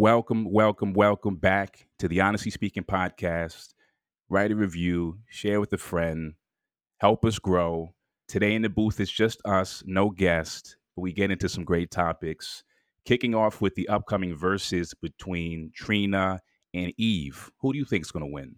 [0.00, 3.74] Welcome, welcome, welcome back to the Honestly Speaking podcast.
[4.30, 6.36] Write a review, share with a friend,
[7.00, 7.92] help us grow.
[8.26, 11.90] Today in the booth is just us, no guest, but we get into some great
[11.90, 12.64] topics.
[13.04, 16.40] Kicking off with the upcoming Verzuz between Trina
[16.72, 17.50] and Eve.
[17.60, 18.56] Who do you think is going to win?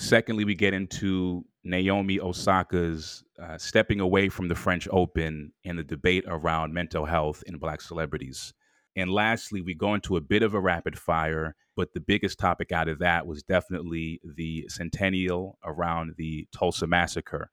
[0.00, 5.84] Secondly, we get into Naomi Osaka's uh, stepping away from the French Open and the
[5.84, 8.52] debate around mental health in Black celebrities.
[8.96, 12.72] And lastly, we go into a bit of a rapid fire, but the biggest topic
[12.72, 17.50] out of that was definitely the centennial around the Tulsa massacre.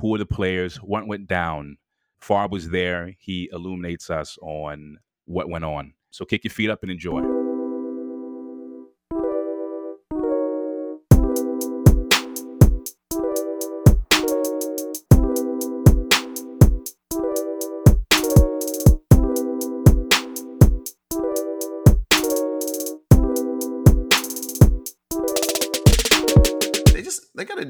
[0.00, 0.76] Who are the players?
[0.76, 1.78] What went down?
[2.20, 3.14] Farb was there.
[3.18, 5.94] He illuminates us on what went on.
[6.10, 7.41] So kick your feet up and enjoy.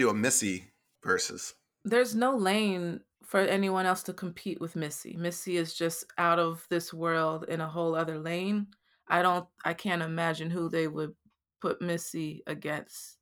[0.03, 0.73] Do a Missy
[1.05, 1.55] versus.
[1.85, 5.17] There's no lane for anyone else to compete with Missy.
[5.17, 8.69] Missy is just out of this world in a whole other lane.
[9.09, 11.15] I don't I can't imagine who they would
[11.61, 13.19] put Missy against.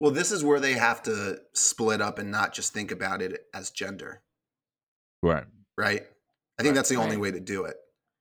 [0.00, 3.46] Well, this is where they have to split up and not just think about it
[3.52, 4.22] as gender,
[5.22, 5.44] Right.
[5.76, 6.02] right?
[6.58, 6.74] I think Right.
[6.74, 7.22] that's the only Right.
[7.22, 7.76] way to do it.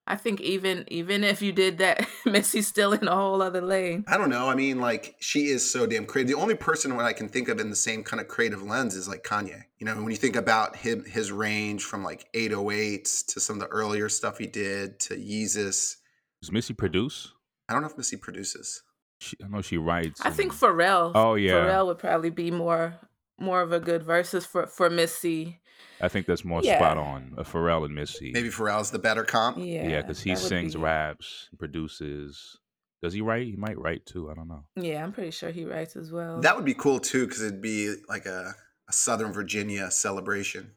[0.09, 4.03] I think even even if you did that, Missy's still in a whole other lane.
[4.07, 4.49] I don't know.
[4.49, 6.35] I mean, like she is so damn creative.
[6.35, 8.95] The only person what I can think of in the same kind of creative lens
[8.95, 9.65] is like Kanye.
[9.77, 13.59] You know, when you think about him, his range from like 808s to some of
[13.61, 15.97] the earlier stuff he did to Yeezus.
[16.41, 17.31] Does Missy produce?
[17.69, 18.81] I don't know if Missy produces.
[19.19, 20.21] She, I know she writes.
[20.21, 21.11] I think and- Pharrell.
[21.13, 21.53] Oh, yeah.
[21.53, 22.95] Pharrell would probably be more
[23.37, 25.59] more of a good versus for for Missy.
[26.01, 26.77] I think that's more Yeah.
[26.77, 27.33] spot on.
[27.37, 28.31] Uh, Pharrell and Missy.
[28.31, 29.57] Maybe Pharrell's the better comp.
[29.57, 32.57] Yeah, Yeah, because he sings, be- raps, produces.
[33.01, 33.47] Does he write?
[33.47, 34.29] He might write too.
[34.29, 34.65] I don't know.
[34.75, 36.41] Yeah, I'm pretty sure he writes as well.
[36.41, 38.53] That would be cool too, because it'd be like a,
[38.89, 40.71] a Southern Virginia celebration.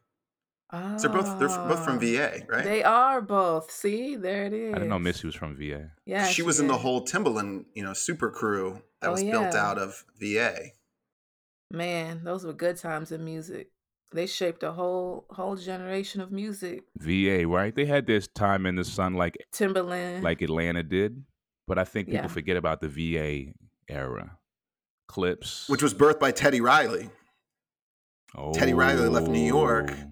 [0.72, 2.62] oh, So they're both they're both from VA, right?
[2.64, 3.70] They are both.
[3.72, 4.70] See, there it is.
[4.72, 5.90] I didn't know Missy was from VA.
[6.06, 9.54] Yeah, she was in the whole Timbaland, you know, super crew that Oh, was built
[9.56, 10.70] out of VA.
[11.72, 13.71] Man, those were good times in music.
[14.14, 16.84] They shaped a whole whole generation of music.
[16.98, 17.74] VA, right?
[17.74, 20.22] They had this time in the sun like Timbaland.
[20.22, 21.24] like Atlanta did,
[21.66, 22.28] but I think people Yeah.
[22.28, 23.54] forget about the VA
[23.88, 24.38] era.
[25.08, 27.10] Clipse, which was birthed by Teddy Riley
[28.34, 28.52] Oh.
[28.52, 29.90] Teddy Riley left New York.
[29.92, 30.08] Oh.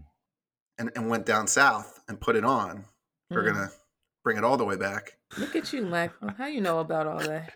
[0.79, 2.87] and, and went down south and put it on.
[3.31, 3.53] We're Mm.
[3.53, 3.71] gonna
[4.25, 5.19] bring it all the way back.
[5.39, 6.31] Look at you, Michael.
[6.39, 7.53] How you know about all that?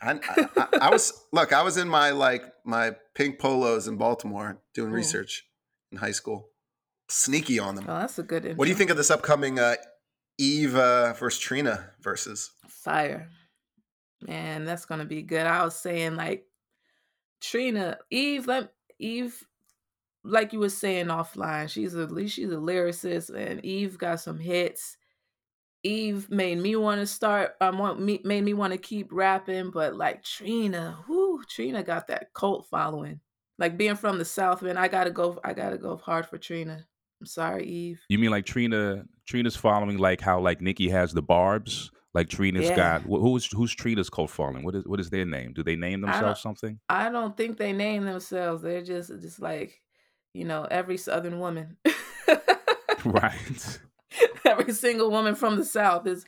[0.00, 3.96] I, I, I, I was look, I was in my like my pink polos in
[3.96, 4.94] Baltimore doing Mm.
[4.94, 5.47] research
[5.92, 6.50] in high school.
[7.08, 7.86] Sneaky on them.
[7.88, 8.56] Oh, that's a good intro.
[8.56, 9.76] What do you think of this upcoming uh,
[10.36, 12.50] Eve uh, versus Trina versus?
[12.68, 13.30] Fire.
[14.22, 15.46] Man, that's gonna be good.
[15.46, 16.44] I was saying like
[17.40, 19.46] Trina, Eve, let Eve,
[20.24, 24.96] like you were saying offline, she's a she's a lyricist, and Eve got some hits.
[25.84, 27.54] Eve made me want to start.
[27.60, 32.08] Um, want me made me want to keep rapping, but like Trina, whoo, Trina got
[32.08, 33.20] that cult following.
[33.58, 35.40] Like being from the South, man, I gotta go.
[35.44, 36.86] I gotta go hard for Trina.
[37.20, 38.00] I'm sorry, Eve.
[38.08, 39.04] You mean like Trina?
[39.26, 41.90] Trina's following like how like Nicki has the Barb's.
[42.14, 42.76] Like Trina's Yeah.
[42.76, 44.64] got who's who's Trina's cult following?
[44.64, 45.52] What is what is their name?
[45.52, 46.78] Do they name I themselves something?
[46.88, 48.62] I don't think they name themselves.
[48.62, 49.80] They're just just like,
[50.32, 51.76] you know, every Southern woman.
[53.04, 53.78] right.
[54.44, 56.24] every single woman from the South is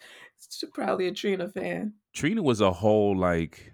[0.75, 1.95] probably a Trina fan.
[2.15, 3.73] Trina was a whole like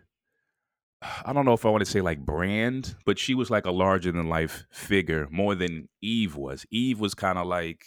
[1.02, 3.70] I don't know if I want to say like brand, but she was like a
[3.70, 6.64] larger than life figure more than Eve was.
[6.70, 7.84] Eve was kind of like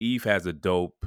[0.00, 1.06] Eve has a dope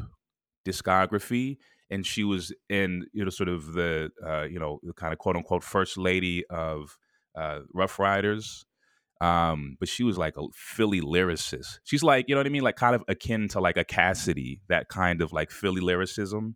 [0.66, 1.58] discography
[1.90, 5.20] and she was in you know sort of the uh you know the kind of
[5.20, 6.98] quote unquote first lady of
[7.36, 8.66] uh Ruff Ryders.
[9.20, 11.80] Um, but she was like a Philly lyricist.
[11.84, 12.62] She's like, you know what I mean?
[12.62, 16.56] Like kind of akin to like a Cassidy, that kind of like Philly lyricism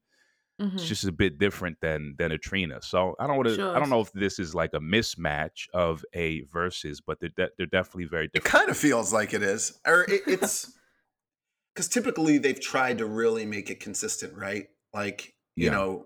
[0.61, 0.73] Mhm.
[0.75, 2.81] it's just a bit different than than a Trina.
[2.81, 3.71] So I don't want to.
[3.71, 7.50] I don't know if this is like a mismatch of a versus, but they're de-
[7.57, 8.53] they're definitely very It different.
[8.53, 10.71] kind of feels like it is, or it, it's
[11.75, 14.68] because typically they've tried to really make it consistent, right?
[14.94, 15.71] Like you Yeah.
[15.71, 16.06] know,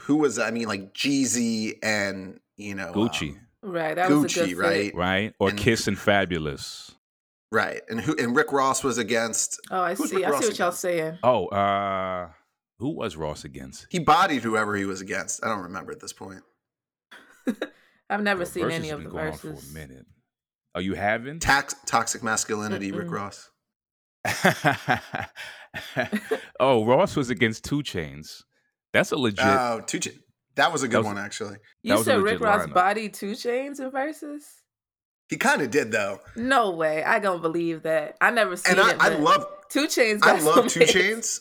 [0.00, 4.26] who was I mean, like Jeezy and you know Gucci, um, Right, that was a
[4.40, 4.56] good Gucci, fit.
[4.58, 4.94] right?
[4.94, 5.34] right?
[5.38, 6.94] Or and- Kiss and Fabolous.
[7.50, 9.60] right, and who and Rick Ross was against.
[9.70, 10.24] Oh, I see.
[10.24, 11.18] I see what y'all saying.
[11.22, 12.30] Oh, uh,
[12.82, 13.86] who was Ross against?
[13.90, 15.44] He bodied whoever he was against.
[15.44, 16.42] I don't remember at this point.
[18.10, 19.64] I've never Yo, seen Versus any of been the going on verses.
[19.64, 20.06] for a minute.
[20.74, 21.40] Are you haven't?
[21.40, 23.12] Tax, toxic masculinity, Rick Mm-mm.
[23.12, 23.48] Ross.
[26.60, 28.42] oh, Ross was against Two Chainz.
[28.92, 29.44] That's a legit.
[29.44, 30.00] Oh, two.
[30.00, 30.18] Ch-
[30.56, 31.56] that was a good was- one actually.
[31.82, 32.74] You said Rick Ross lineup.
[32.74, 34.42] body two Chainz in Verzuz?
[35.28, 37.02] He kind of did though, No way.
[37.02, 38.16] I don't believe that.
[38.20, 38.96] I never seen and I, it.
[39.00, 40.20] I love two Chainz.
[40.22, 40.80] I love Two.
[40.80, 41.40] Chainz.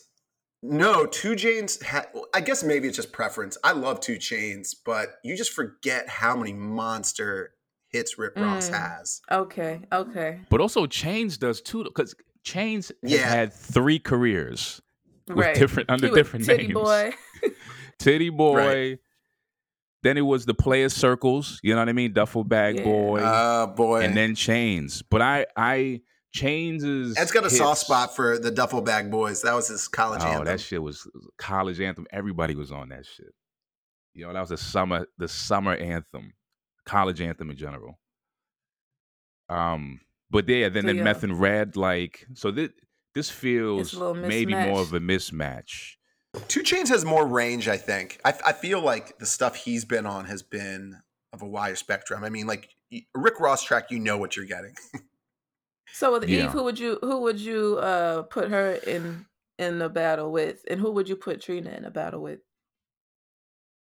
[0.63, 1.83] No, Two Chainz.
[1.83, 3.57] Ha- I guess maybe it's just preference.
[3.63, 7.53] I love Two Chainz, but you just forget how many monster
[7.89, 8.73] hits Rip Ross Mm.
[8.79, 9.21] has.
[9.31, 10.39] Okay, okay.
[10.49, 12.13] but also Chainz does too, because
[12.45, 14.81] Chainz has had three careers
[15.27, 15.55] with right.
[15.55, 16.73] different under He was different Titty names.
[16.73, 17.11] Boy.
[17.99, 18.55] Tity Boi.
[18.55, 18.99] Right.
[20.03, 21.59] Then it was the Player Circles.
[21.61, 22.13] You know what I mean?
[22.13, 22.83] Duffel Bag Yeah.
[22.85, 23.19] Boy.
[23.23, 25.03] Oh boy, and then Chainz.
[25.07, 26.01] But I, I
[26.35, 27.17] Chainz is.
[27.17, 29.41] Ed's got a soft spot for the Duffel Bag Boys.
[29.41, 30.45] That was his college Oh, anthem.
[30.45, 31.07] that shit was
[31.37, 32.07] college anthem.
[32.11, 33.33] Everybody was on that shit.
[34.13, 36.33] You know, that was the summer, the summer anthem,
[36.85, 37.99] college anthem in general.
[39.49, 39.99] Um,
[40.29, 41.03] but yeah, then So, the yeah.
[41.03, 42.69] Meth and Red, like, so this
[43.13, 45.95] this feels It's a little maybe more of a mismatch.
[46.47, 48.21] Two Chainz has more range, I think.
[48.23, 50.95] I, I feel like the stuff he's been on has been
[51.33, 52.23] of a wider spectrum.
[52.23, 52.69] I mean, like
[53.13, 54.73] Rick Ross track, you know what you're getting.
[55.93, 56.45] So with Yeah.
[56.45, 59.25] Eve, who would you who would you uh put her in
[59.57, 62.39] in the battle with, and who would you put Trina in a battle with?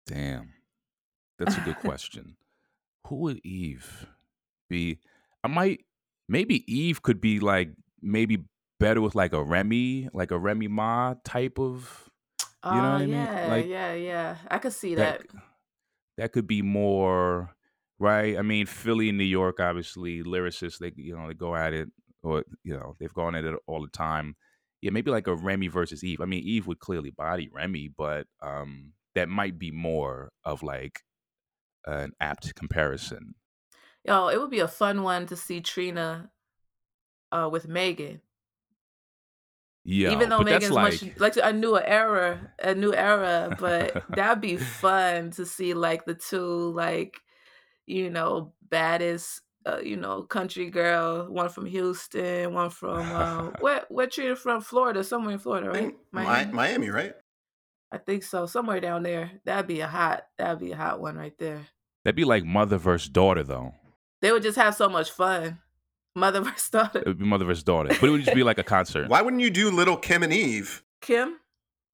[0.08, 0.54] Damn,
[1.40, 2.38] that's a good question.
[3.08, 4.08] Who would Eve
[4.70, 5.00] be?
[5.44, 5.86] I might
[6.30, 7.72] maybe Eve could be like
[8.02, 8.44] maybe
[8.80, 12.10] better with like a Remy, like a Remy Ma type of
[12.64, 13.28] Oh You know what I mean?
[13.28, 14.38] yeah, Like, yeah, yeah.
[14.50, 15.20] I could see that.
[15.20, 15.42] that.
[16.18, 17.56] That could be more
[18.00, 18.38] right.
[18.38, 21.90] I mean, Philly and New York, obviously, lyricists they you know they go at it,
[22.24, 24.36] or you know they've gone at it all the time.
[24.82, 26.22] Yeah, maybe like a Remy versus Eve.
[26.22, 31.02] I mean, Eve would clearly body Remy, but um, that might be more of like
[31.86, 33.36] an apt comparison.
[34.04, 36.30] Yo, it would be a fun one to see Trina
[37.32, 38.22] uh with Megan.
[39.88, 44.42] Yeah, Even though Megan's like much like a new era, a new era, but that'd
[44.42, 47.20] be fun to see like the two like
[47.88, 53.84] you know baddest uh, you know country girl, one from Houston, one from uh, where
[53.90, 55.78] where Trina from Florida, somewhere in Florida, right?
[55.80, 57.14] think Mi- Miami, right?
[57.92, 59.32] I think so, somewhere down there.
[59.46, 61.62] That'd be a hot, that'd be a hot one right there.
[62.04, 63.74] that'd be like mother versus daughter, though.
[64.22, 65.60] They would just have so much fun.
[66.18, 67.00] Mother versus daughter.
[67.00, 69.10] It would be mother versus daughter, but it would just be like a concert.
[69.10, 70.82] Why wouldn't you do Little Kim and Eve?
[71.02, 71.38] Kim?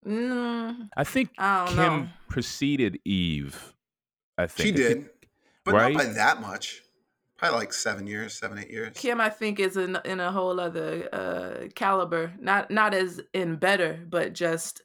[0.07, 2.07] Mm, I think I Kim know.
[2.29, 3.73] preceded Eve.
[4.37, 5.09] I think She did,
[5.65, 5.93] but right?
[5.93, 6.81] not by that much.
[7.37, 8.95] Probably like seven years, seven, eight years.
[8.95, 12.33] Kim, I think, is in in a whole other uh caliber.
[12.39, 14.83] Not not as in better, but just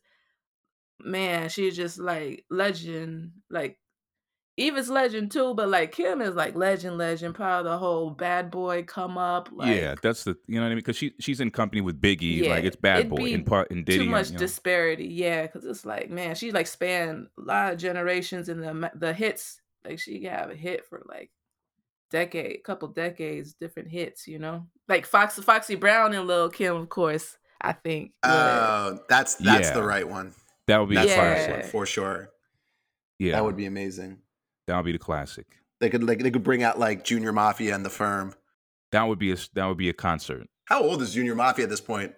[1.01, 3.33] man, she's just like legend.
[3.51, 3.79] Like
[4.59, 7.35] Eva's legend too, but like Kim is like legend, legend.
[7.35, 9.51] Part of the whole bad boy come up.
[9.53, 12.01] Like, yeah, that's the you know what I mean because she she's in company with
[12.01, 13.99] Biggie, like it's Bad Boy in part in Diddy.
[13.99, 14.39] too and, much you know.
[14.39, 15.09] disparity.
[15.09, 19.13] Yeah, because it's like man, she's like spanned a lot of generations and the the
[19.13, 19.61] hits.
[19.87, 21.31] Like she could have a hit for like
[22.11, 24.27] decade, couple decades, different hits.
[24.27, 27.37] You know, like Foxy Foxy Brown and Lil Kim, of course.
[27.61, 28.13] I think.
[28.25, 30.35] would- Oh, that's that's the right one.
[30.67, 31.29] that would be That's the the Yeah.
[31.29, 31.63] right classic.
[31.63, 32.29] one for sure.
[33.19, 34.19] Yeah, That would be amazing.
[34.67, 35.47] that would be the classic.
[35.81, 38.35] They could like they could bring out like Junior Mafia and the Firm.
[38.93, 40.47] That would be a that would be a concert.
[40.67, 42.15] How old is Junior Mafia at this point?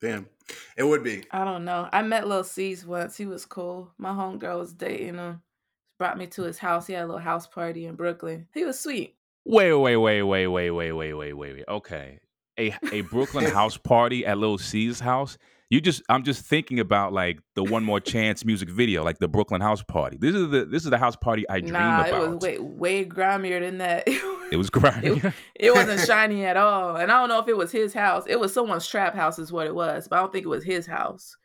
[0.00, 0.28] Damn,
[0.76, 1.24] it would be.
[1.30, 1.88] I don't know.
[1.92, 3.16] I met Lil Cease once.
[3.16, 3.92] He was cool.
[3.98, 5.42] My homegirl was dating him.
[6.02, 6.88] Brought me to his house.
[6.88, 8.48] He had a little house party in Brooklyn.
[8.52, 9.14] He was sweet.
[9.44, 11.64] Wait, wait, wait, wait, wait, wait, wait, wait, wait, wait.
[11.68, 12.18] Okay,
[12.58, 15.38] a a Brooklyn house party at Lil Cease house.
[15.70, 19.28] You just I'm just thinking about like the One More Chance music video, like the
[19.28, 20.16] Brooklyn house party.
[20.20, 22.22] This is the this is the house party I dream nah, about.
[22.24, 24.08] it was way way grimier than that.
[24.52, 25.06] It was grimy.
[25.20, 26.96] It- It wasn't shiny at all.
[26.96, 28.24] And I don't know if it was his house.
[28.26, 30.08] It was someone's trap house, is what it was.
[30.08, 31.36] But I don't think it was his house.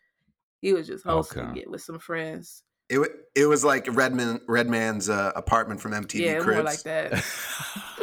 [0.62, 1.60] He was just hosting Okay.
[1.62, 2.64] it with some friends.
[2.90, 6.56] It wa- it was like Redman Redman's uh, apartment from MTV yeah, Cribs.
[6.58, 7.12] more like that.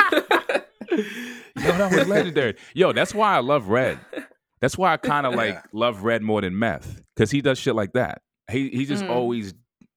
[1.57, 2.57] Yo, that was legendary.
[2.75, 3.99] Yo, that's why I love Red.
[4.61, 5.63] That's why I kind of like Yeah.
[5.73, 8.23] love Red more than Meth because he does shit like that.
[8.51, 9.11] He he's just Mm.
[9.11, 9.55] always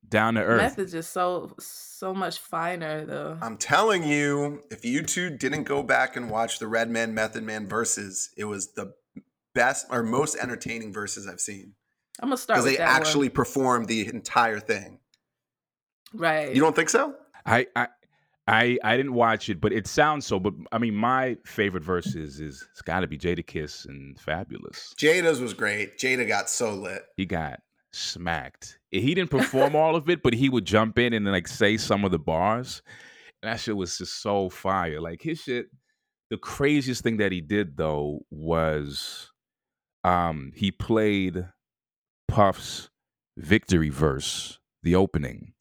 [0.07, 0.61] down to earth.
[0.61, 3.37] Meth is just so so much finer though.
[3.41, 7.67] I'm telling you, if you two didn't go back and watch the Redman Method Man
[7.67, 8.93] Verzuz, it was the
[9.53, 11.73] best or most entertaining verses I've seen
[12.21, 13.01] I'm gonna start because they that one.
[13.01, 14.99] actually performed the entire thing.
[16.13, 16.53] right.
[16.53, 17.15] You don't think so?
[17.45, 17.87] I I
[18.47, 20.39] I I didn't watch it, but it sounds so.
[20.39, 24.95] But I mean, my favorite Verzuz is it's got to be Jadakiss and Fabolous.
[24.95, 25.97] Jada's was great.
[25.97, 27.03] Jada got so lit.
[27.17, 27.59] He got
[27.91, 28.79] smacked.
[28.91, 32.05] He didn't perform all of it, but he would jump in and like say some
[32.05, 32.81] of the bars.
[33.43, 35.01] And that shit was just so fire.
[35.01, 35.67] Like his shit.
[36.29, 39.31] The craziest thing that he did though was,
[40.03, 41.45] um, he played
[42.27, 42.89] Puff's
[43.37, 45.53] victory verse, the opening.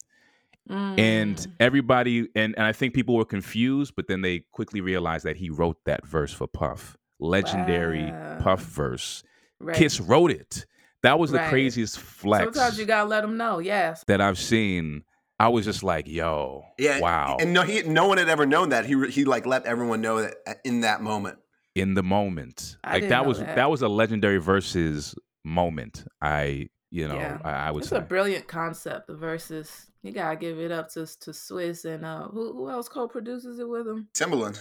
[0.69, 5.23] And Mm, everybody, and, and I think people were confused, but then they quickly realized
[5.25, 6.97] that he wrote that verse for Puff.
[7.19, 9.23] Legendary Puff verse.
[9.59, 9.75] Right.
[9.75, 10.65] Kiss wrote it.
[11.03, 11.49] That was the Right.
[11.49, 12.43] craziest flex.
[12.43, 13.59] Sometimes flex you gotta let them know.
[13.59, 14.03] Yes.
[14.07, 15.03] that I've seen.
[15.39, 17.37] I was just like, yo, Yeah, wow.
[17.39, 18.85] and no, he no one had ever known that.
[18.87, 21.37] He he like let everyone know that uh, in that moment.
[21.75, 22.75] in the moment.
[22.83, 23.55] I like didn't that know was that.
[23.55, 25.13] that was a legendary versus
[25.47, 26.05] moment.
[26.21, 27.39] I you know, Yeah.
[27.43, 27.97] I, I would It's say.
[27.97, 29.09] a brilliant concept.
[29.09, 29.87] Versus.
[30.03, 33.67] You gotta give it up to to Swizz and uh who who else co-produces it
[33.67, 34.07] with him?
[34.13, 34.57] Timbaland.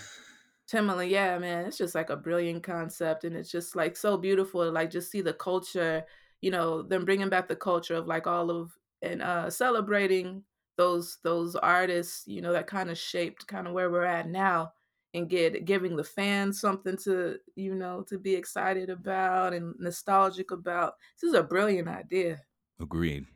[0.71, 4.65] Timbaland, yeah, man, it's just like a brilliant concept, and it's just like so beautiful
[4.65, 6.05] to like just see the culture,
[6.41, 10.43] you know, them bringing back the culture of like all of and uh celebrating
[10.77, 14.73] those those artists, you know, that kind of shaped kind of where we're at now,
[15.17, 20.51] and get giving the fans something to you know to be excited about and nostalgic
[20.51, 20.95] about.
[21.21, 22.43] This is a brilliant idea.
[22.81, 23.27] Agreed.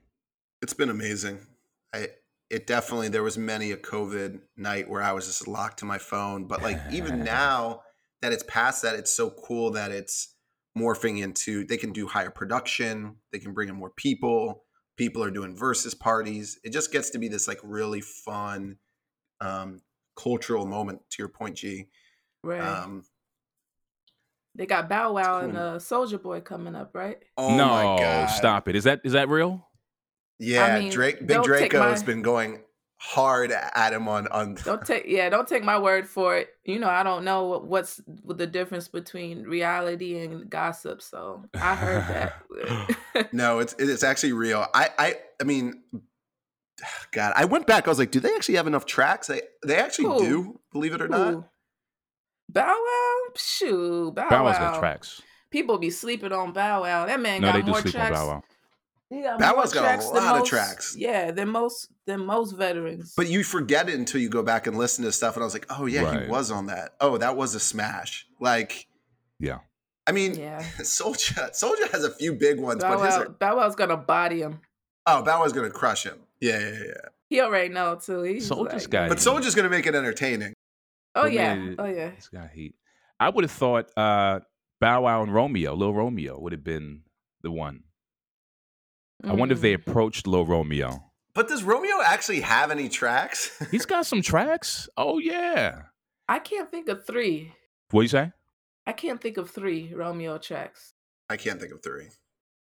[0.63, 1.39] It's been amazing.
[1.95, 2.09] I
[2.51, 5.99] it definitely there was many a COVID night where I was just locked to my
[5.99, 6.47] phone.
[6.47, 7.83] But like even now
[8.21, 10.35] that it's past that, it's so cool that it's
[10.79, 14.65] morphing into they can do higher production, they can bring in more people,
[14.97, 16.59] people are doing Verzuz parties.
[16.63, 18.77] It just gets to be this like really fun
[19.41, 19.81] um
[20.17, 21.89] cultural moment to your point, G.
[22.43, 22.61] Right.
[22.61, 23.05] Um
[24.55, 25.61] they got Bow Wow and cool.
[25.61, 27.19] uh Soulja Boy coming up, right?
[27.37, 28.27] oh no, my god.
[28.27, 28.77] stop it.
[28.77, 29.67] Is that is that real?
[30.39, 32.63] Yeah, mean, Drake Big don't take my- been going
[33.03, 36.51] hard at him on on Don't take yeah, don't take my word for it.
[36.65, 41.01] You know, I don't know what, what's the difference between reality and gossip.
[41.01, 42.97] So I heard that.
[43.33, 44.67] No, it's it's actually real.
[44.75, 45.83] I I I mean,
[47.13, 47.87] God, I went back.
[47.87, 49.27] I was like, do they actually have enough tracks?
[49.27, 50.19] They they actually Who?
[50.29, 51.45] do, believe it or not.
[52.49, 54.73] Bow Wow, shoot, Bow Bow Wow's Wow.
[54.73, 55.23] got tracks.
[55.51, 57.07] People be sleeping on Bow Wow.
[57.07, 58.19] That man No, got they do more sleep tracks.
[58.19, 58.43] on Bow Wow.
[59.09, 60.95] He got Bow more Wow's got a tracks than lot of most- tracks.
[60.99, 63.15] Yeah, than most than most veterans.
[63.17, 65.37] But you forget it until you go back and listen to stuff.
[65.37, 66.23] And I was like, oh yeah, Right.
[66.25, 66.95] he was on that.
[67.01, 68.27] Oh, that was a smash.
[68.41, 68.87] Like,
[69.39, 69.59] Yeah.
[70.07, 73.29] I mean, yeah, Soulja Soulja has a few big ones, Bow but his Wow, are,
[73.29, 74.61] Bow Wow's gonna body him.
[75.07, 76.19] oh, Bow Wow's gonna crush him.
[76.41, 77.09] Yeah, yeah, yeah.
[77.29, 78.23] He already know too.
[78.23, 79.29] He's Soulja's like, got But heat.
[79.29, 80.53] Soulja's gonna make it entertaining.
[81.15, 82.11] Oh But yeah, man, oh yeah.
[82.17, 82.75] It's got heat.
[83.19, 84.41] I would have thought uh,
[84.81, 87.03] Bow Wow and Romeo, Lil Romeo, would have been
[87.43, 87.83] the one.
[89.23, 89.87] I wonder if they Mm.
[89.87, 91.11] approached Lil Romeo.
[91.35, 93.57] But does Romeo actually have any tracks?
[93.71, 94.89] He's got some tracks.
[94.97, 95.83] Oh yeah.
[96.29, 97.53] I can't think of three.
[97.91, 98.33] What you say?
[98.87, 100.95] I can't think of three Romeo tracks.
[101.29, 102.07] I can't think of three.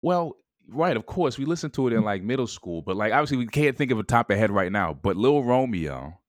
[0.02, 1.38] Well, right, of course.
[1.38, 4.00] We listened to it in like middle school, but like obviously we can't think of
[4.00, 4.94] a top of head right now.
[4.94, 6.20] But Lil Romeo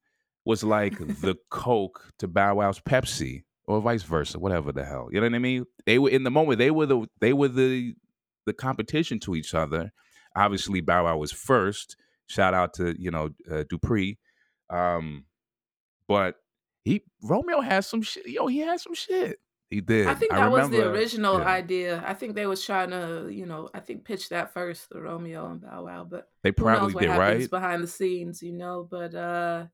[0.45, 5.09] was like the Coke to Bow Wow's Pepsi, or vice versa, whatever the hell.
[5.13, 5.65] You know what I mean?
[5.87, 6.59] They were in the moment.
[6.59, 7.95] They were the they were the
[8.47, 9.93] the competition to each other.
[10.35, 11.97] Obviously, Bow Wow was first.
[12.27, 14.19] Shout out to you know uh, Dupri,
[14.71, 15.25] um,
[16.07, 16.37] but
[16.85, 18.27] he Romeo has some shit.
[18.27, 19.39] Yo, he had some shit.
[19.71, 20.07] He did.
[20.07, 21.47] I think that was the original yeah.
[21.47, 22.05] idea.
[22.07, 25.51] I think they was trying to, you know, I think pitch that first, the Romeo
[25.51, 26.07] and Bow Wow.
[26.09, 27.51] But They probably did, right?
[27.51, 28.89] behind the scenes, you know?
[28.91, 29.67] But uh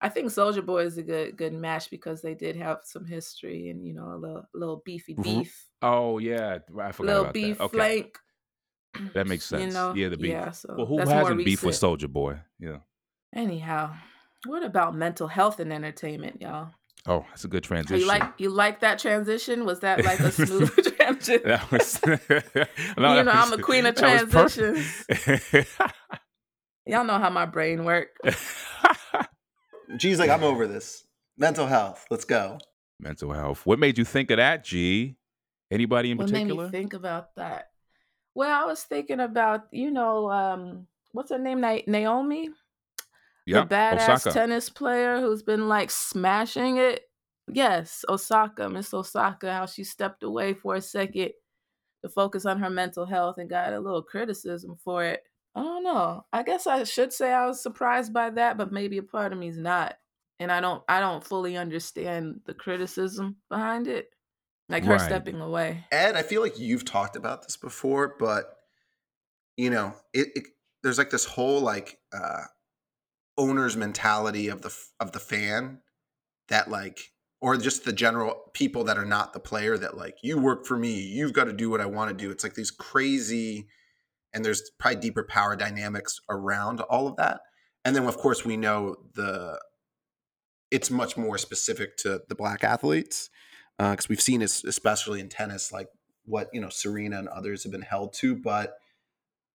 [0.00, 3.70] I think Soulja Boy is a good good match because they did have some history
[3.70, 7.58] and you know a little little beefy beef, Oh yeah, I forgot little about beef
[7.58, 7.64] that.
[7.64, 8.18] Okay, flank.
[9.14, 9.74] that makes You sense.
[9.74, 10.32] know, yeah, the beef.
[10.32, 11.76] Yeah, so well, who hasn't beef with.
[11.76, 12.38] Soulja Boy?
[12.58, 12.78] Yeah.
[13.34, 13.94] Anyhow,
[14.46, 16.72] what about mental health and entertainment, y'all?
[17.06, 17.98] Oh, that's a good transition.
[18.00, 19.64] you like you like that transition?
[19.64, 21.42] Was that like a smooth transition?
[21.46, 22.00] that was.
[22.06, 22.24] no, You
[22.96, 25.04] that know, I'm was- the queen of transitions.
[26.86, 28.66] Y'all know how my brain works.
[29.96, 31.04] G's like, I'm over this.
[31.36, 32.06] Mental health.
[32.10, 32.58] Let's go.
[33.00, 33.64] Mental health.
[33.66, 35.16] What made you think of that, G?
[35.70, 36.64] Anybody in What made particular?
[36.66, 37.68] me think about that?
[38.34, 42.50] Well, I was thinking about you know um, what's her name, Na- Naomi,
[43.46, 44.32] yeah, the badass Osaka.
[44.32, 47.02] tennis player who's been like smashing it.
[47.48, 51.32] Yes, Osaka, Miss Osaka, how she stepped away for a second
[52.02, 55.22] to focus on her mental health and got a little criticism for it.
[55.54, 56.24] I don't know.
[56.32, 59.38] I guess I should say I was surprised by that, but maybe a part of
[59.38, 59.98] me is not.
[60.40, 64.10] And I don't I don't fully understand the criticism behind it.
[64.68, 65.06] Like her Right.
[65.06, 65.84] stepping away.
[65.92, 68.56] Ed, I feel like you've talked about this before, but
[69.56, 70.44] you know, it, it
[70.82, 72.44] there's like this whole like uh
[73.38, 75.78] owner's mentality of the of the fan
[76.48, 80.38] that like or just the general people that are not the player that like you
[80.38, 82.30] work for me, you've got to do what I want to do.
[82.30, 83.66] It's like these crazy
[84.32, 87.40] and there's probably deeper power dynamics around all of that.
[87.84, 89.58] And then of course we know the
[90.70, 93.28] it's much more specific to the black athletes
[93.78, 95.88] uh, because we've seen especially in tennis like
[96.24, 98.78] what you know serena and others have been held to but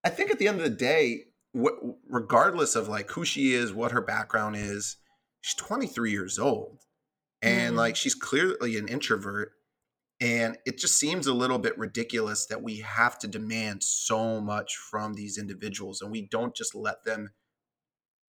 [0.03, 1.25] I think at the end of the day,
[2.10, 4.98] regardless of like who she is, what her background is,
[5.42, 6.80] she's 23 years old,
[7.42, 7.78] and Mm.
[7.78, 9.54] like she's clearly an introvert,
[10.20, 14.76] and it just seems a little bit ridiculous that we have to demand so much
[14.78, 17.34] from these individuals, and we don't just let them.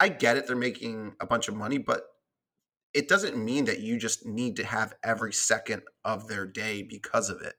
[0.01, 2.05] I get it; they're making a bunch of money, but
[2.95, 7.31] it doesn't mean that you just need to have every second of their day because
[7.31, 7.57] of it.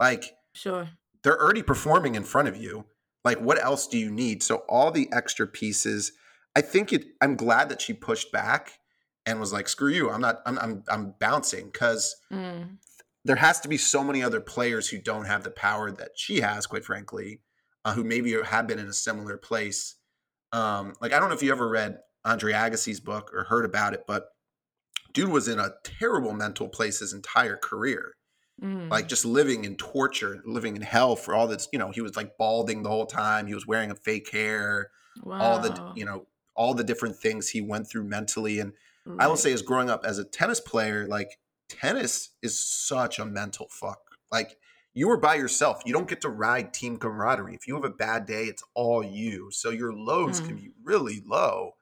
[0.00, 0.88] Like Sure.
[1.22, 2.86] they're already performing in front of you.
[3.28, 4.42] Like what else do you need?
[4.42, 6.12] So all the extra pieces,
[6.56, 8.78] I think it I'm glad that she pushed back
[9.26, 10.10] and was like, screw you.
[10.10, 12.78] I'm not I'm I'm I'm bouncing cuz Mm.
[13.26, 16.40] there has to be so many other players who don't have the power that she
[16.40, 17.42] has, quite frankly,
[17.84, 19.96] uh, who maybe have been in a similar place.
[20.52, 23.92] Um, like I don't know if you ever read Andre Agassi's book or heard about
[23.92, 24.28] it, but
[25.12, 28.14] dude was in a terrible mental place his entire career
[28.62, 28.90] Mm.
[28.90, 31.68] like just living in torture, living in hell for all this.
[31.72, 33.46] You know, he was like balding the whole time.
[33.46, 34.90] He was wearing a fake hair.
[35.40, 38.58] All the you know all the different things he went through mentally.
[38.58, 38.72] And
[39.20, 41.38] I will say, as growing up as a tennis player, like
[41.68, 44.00] tennis is such a mental fuck.
[44.32, 44.58] Like
[44.94, 45.82] you are by yourself.
[45.86, 47.54] You don't get to ride team camaraderie.
[47.54, 49.50] If you have a bad day, it's all you.
[49.52, 50.60] So your lows can Mm.
[50.62, 51.76] be really low.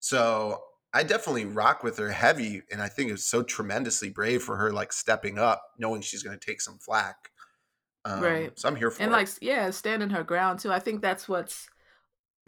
[0.00, 0.62] So
[0.96, 4.72] I definitely rock with her heavy, and I think it's so tremendously brave for her,
[4.72, 7.32] like stepping up, knowing she's going to take some flack.
[8.06, 8.58] Um, Right.
[8.58, 9.14] So I'm here for and it.
[9.14, 11.68] like yeah standing her ground too i think that's what's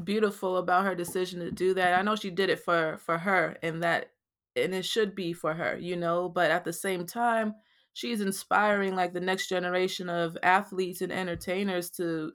[0.02, 3.56] beautiful about her decision to do that i know she did it for for her
[3.62, 4.12] and that
[4.56, 7.54] and it should be for her you know but at the same time
[7.92, 12.32] she's inspiring like the next generation of athletes and entertainers to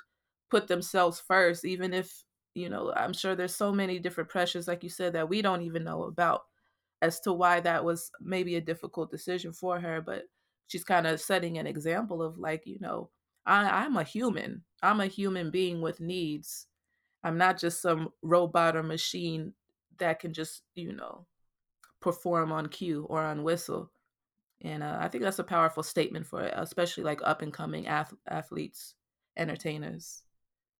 [0.51, 2.23] put themselves first even if
[2.55, 5.61] you know i'm sure there's so many different pressures like you said that we don't
[5.61, 6.43] even know about
[7.01, 10.23] as to why that was maybe a difficult decision for her but
[10.67, 13.09] she's kind of setting an example of like you know
[13.45, 14.63] I, i'm a human.
[14.81, 16.67] I'm a human being with needs.
[17.23, 19.53] I'm not just some robot or machine
[19.97, 21.25] that can just you know
[22.01, 23.91] perform on cue or on whistle.
[24.61, 28.13] And uh, i think that's a powerful statement for especially like up and coming ath-
[28.29, 28.95] athletes
[29.37, 30.23] entertainers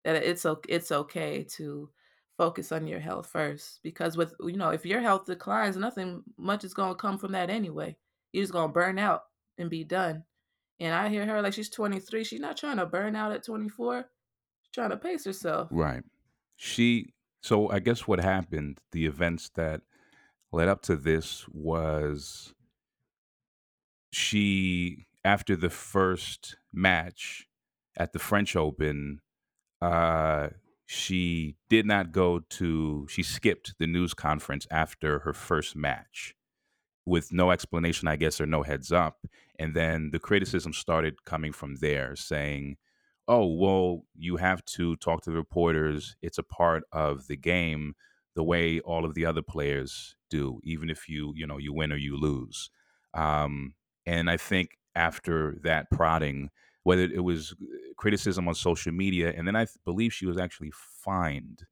[0.04, 1.90] that it's it's okay to
[2.38, 6.64] focus on your health first because with you know if your health declines nothing much
[6.64, 7.96] is going to come from that anyway.
[8.32, 9.24] You're just going to burn out
[9.58, 10.24] and be done.
[10.80, 14.10] And i hear her like she's 23 she's not trying to burn out at 24
[14.62, 15.68] she's trying to pace herself.
[15.72, 16.04] Right.
[16.56, 19.82] She so I guess what happened, the events that
[20.52, 22.54] led up to this was
[24.12, 27.48] she after the first match
[27.98, 29.20] at the French Open,
[29.84, 30.50] uh
[30.86, 36.36] she did not go to she skipped the news conference after her first match
[37.06, 39.26] with no explanation, I guess, or no heads up.
[39.60, 42.78] And then the criticism started coming from there, saying,
[43.28, 46.16] "Oh, well, you have to talk to the reporters.
[46.22, 47.96] It's a part of the game,
[48.36, 51.92] the way all of the other players do, even if you, you know, you win
[51.92, 52.70] or you lose."
[53.14, 56.50] Um, and I think after that prodding,
[56.84, 57.56] whether it was
[57.98, 61.64] criticism on social media, and then I believe she was actually fined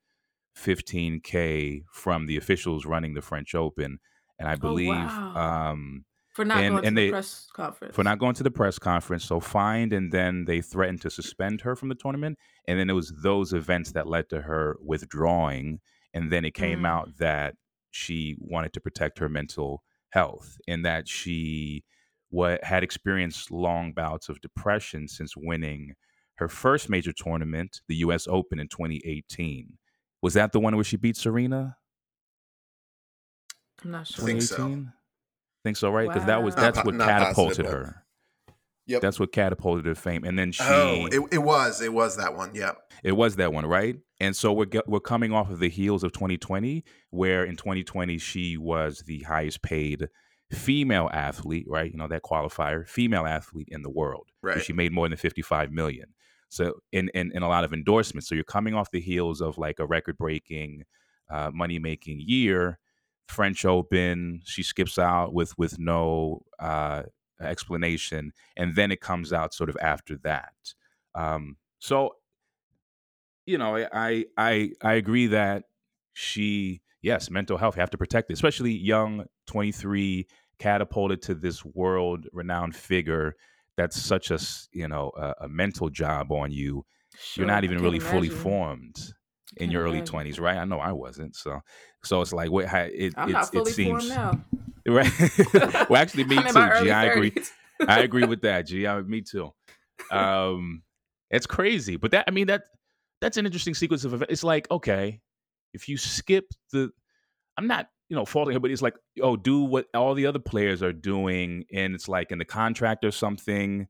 [0.58, 4.00] 15k from the officials running the French Open,
[4.40, 5.72] and I oh believe wow.
[5.72, 7.96] um, for not and going to and the press conference.
[7.96, 11.62] for not going to the press conference, so fined, and then they threatened to suspend
[11.62, 15.80] her from the tournament, and then it was those events that led to her withdrawing,
[16.14, 17.56] and then it came Mm, out that
[17.92, 21.84] she wanted to protect her mental health, and that she
[22.32, 25.94] what had experienced long bouts of depression since winning
[26.36, 28.28] her first major tournament, the U.S.
[28.28, 29.78] Open in 2018.
[30.24, 31.78] Was that the one where she beat Serena?
[33.84, 34.86] i'm not I sure think so.
[35.64, 36.08] Think so, right?
[36.08, 38.04] Because that was wow Not, that's what not catapulted but her.
[38.88, 39.02] yep.
[39.02, 40.24] That's what catapulted her fame.
[40.24, 41.82] And then she, Oh, it, it was.
[41.82, 42.52] It was that one.
[42.56, 42.72] Yeah.
[43.04, 43.98] it was that one, right?
[44.20, 48.18] And so we're ge- we're coming off of the heels of 2020, where in 2020
[48.18, 50.08] she was the highest paid
[50.52, 51.92] female athlete, right?
[51.92, 54.30] You know that qualifier, female athlete in the world.
[54.42, 54.62] Right.
[54.62, 56.14] She made more than 55 million.
[56.50, 58.28] So in in, in a lot of endorsements.
[58.28, 60.84] So you're coming off the heels of like a record breaking,
[61.30, 62.80] uh, money making year.
[63.28, 67.04] French Open, she skips out with with no uh,
[67.40, 70.54] explanation, and then it comes out sort of after that.
[71.16, 72.16] Um, so
[73.46, 75.64] you know, I I I agree that
[76.14, 80.28] she yes, mental health you have to protect it, especially young 23
[80.60, 83.36] catapulted to this world renowned figure
[83.78, 84.40] that's such a
[84.72, 86.86] you know a, a mental job on you.
[87.36, 89.14] You're not even really fully formed
[89.58, 90.58] in your early imagine 20s, right?
[90.58, 91.36] I know I wasn't.
[91.36, 91.60] So
[92.04, 94.40] so it's like what it i'm it not it fully formed seems now
[94.88, 95.12] right.
[95.90, 96.86] well, actually, me i'm in my too.
[96.86, 97.34] G, I agree.
[97.88, 98.68] I agree with that.
[98.68, 99.52] G, I, me too.
[100.12, 100.84] Um,
[101.30, 102.64] it's crazy, but that I mean that
[103.20, 104.32] that's an interesting sequence of events.
[104.32, 105.22] It's like, okay,
[105.74, 106.92] if you skip the,
[107.58, 110.40] I'm not, you know, faulting her, but it's like, oh, do what all the other
[110.40, 113.88] players are doing, and it's like in the contract or something.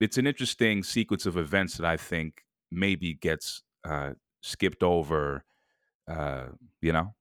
[0.00, 5.44] It's an interesting sequence of events that I think maybe gets uh, skipped over.
[6.06, 6.48] Uh,
[6.80, 7.14] you know.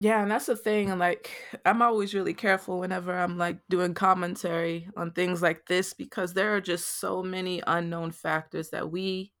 [0.00, 0.90] Yeah, and that's the thing.
[0.90, 1.30] And like,
[1.64, 6.54] I'm always really careful whenever I'm like doing commentary on things like this because there
[6.54, 9.32] are just so many unknown factors that we,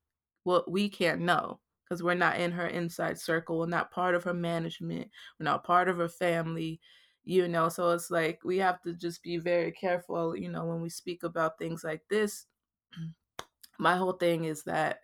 [0.44, 3.58] well, we can't know because we're not in her inside circle.
[3.58, 5.10] We're not part of her management.
[5.38, 6.80] We're not part of her family,
[7.24, 7.68] you know.
[7.68, 11.22] So it's like we have to just be very careful, you know, when we speak
[11.22, 12.46] about things like this.
[13.78, 15.00] My whole thing is that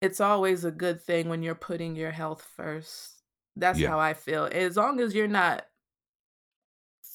[0.00, 3.22] it's always a good thing when you're putting your health first
[3.56, 3.84] that's Yeah.
[3.84, 4.44] how I feel.
[4.52, 5.66] As long as you're not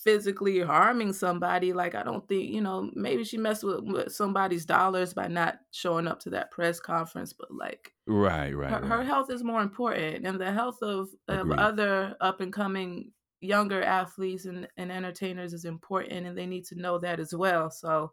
[0.03, 4.65] physically harming somebody, like I don't think, you know, maybe she messed with, with somebody's
[4.65, 8.55] dollars by not showing up to that press conference, but like Right.
[8.55, 8.71] Right.
[8.71, 13.11] her, her health is more important and the health of, of other up and coming
[13.39, 17.69] younger athletes and, and entertainers is important and they need to know that as well.
[17.69, 18.11] So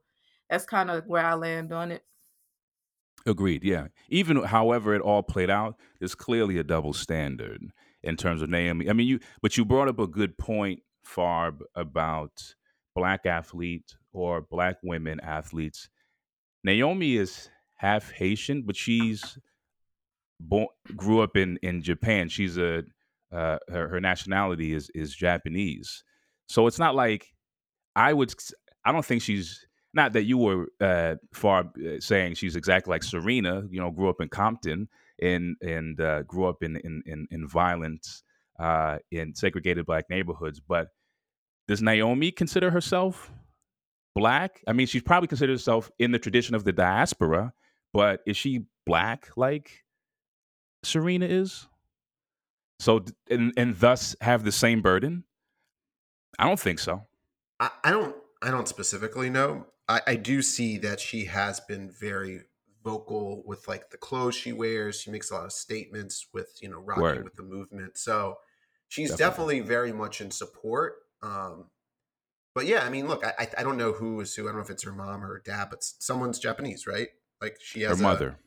[0.49, 2.05] that's kind of where I land on it.
[3.27, 3.65] Agreed.
[3.65, 3.89] Yeah.
[4.09, 7.63] Even however it all played out, there's clearly a double standard
[8.03, 8.89] in terms of Naomi.
[8.89, 10.81] I mean, you, but you brought up a good point,
[11.15, 12.55] Farb, about
[12.95, 15.89] black athlete or black women athletes.
[16.65, 19.39] Naomi is half Haitian, but she's
[20.39, 22.29] born, grew up in in Japan.
[22.29, 22.83] She's a
[23.33, 26.05] uh, her, her nationality is is Japanese.
[26.47, 27.33] So it's not like
[27.97, 28.35] I would.
[28.85, 33.03] I don't think she's not that you were uh, far uh, saying she's exactly like
[33.03, 33.65] Serena.
[33.71, 34.89] You know, grew up in Compton
[35.21, 38.23] and and uh, grew up in in in, in violence
[38.59, 40.61] uh, in segregated black neighborhoods.
[40.61, 40.89] But
[41.71, 43.31] does Naomi consider herself
[44.17, 44.61] black?
[44.67, 47.53] I mean, she's probably considered herself in the tradition of the diaspora,
[47.93, 49.85] but is she black like
[50.83, 51.69] Serena is?
[52.81, 55.23] So and and thus have the same burden?
[56.41, 57.03] I don't think so.
[57.61, 59.67] I, I don't I don't specifically know.
[59.89, 62.41] I, I do see that she has been very
[62.83, 65.01] vocal with like the clothes she wears.
[65.01, 67.25] She makes a lot of statements with, you know, rocking Word.
[67.25, 67.97] with the movement.
[67.97, 68.39] So
[68.89, 69.59] she's Definitely.
[69.59, 70.95] definitely, very much in support.
[71.23, 71.71] Um
[72.55, 74.45] but yeah, I mean, look, I I- don't know who is who.
[74.45, 77.09] I don't know if it's her mom or her dad, but someone's Japanese, right?
[77.41, 78.39] Like she Her has a- mother.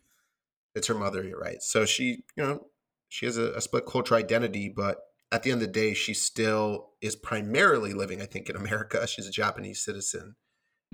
[0.76, 1.62] it's her mother, you're right.
[1.62, 2.68] So she, you know,
[3.10, 5.00] she has a, a split culture identity, but
[5.32, 9.06] at the end of the day, she still is primarily living, I think, in America.
[9.08, 10.36] She's a Japanese citizen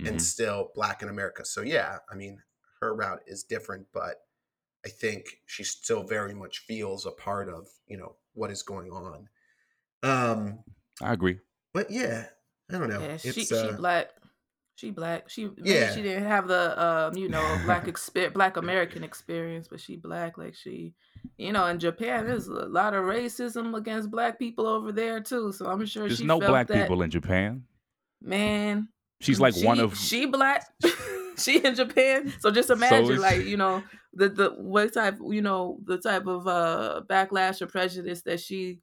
[0.04, 0.20] and Mhm.
[0.20, 1.44] still black in America.
[1.44, 2.42] So yeah, I mean,
[2.80, 4.16] her route is different, but
[4.86, 8.90] I think she still very much feels a part of, you know, what is going
[8.90, 9.28] on.
[10.02, 10.64] Um,
[11.02, 11.40] I agree.
[11.74, 12.26] But yeah,
[12.70, 13.00] I don't know.
[13.00, 14.10] Yeah, she it's she uh, black.
[14.76, 15.28] She black.
[15.28, 15.94] She maybe Yeah.
[15.94, 20.38] she didn't have the um you know black exper- black American experience, but she black.
[20.38, 20.94] Like she,
[21.36, 25.52] you know, in Japan there's a lot of racism against black people over there too.
[25.52, 27.64] So I'm sure There's she no felt black that, people in Japan.
[28.22, 28.88] Man,
[29.20, 30.66] She's like one of she black.
[31.36, 32.32] she in Japan.
[32.40, 33.82] So just imagine it's- like you know
[34.14, 38.78] the the what type you know the type of uh backlash or prejudice that she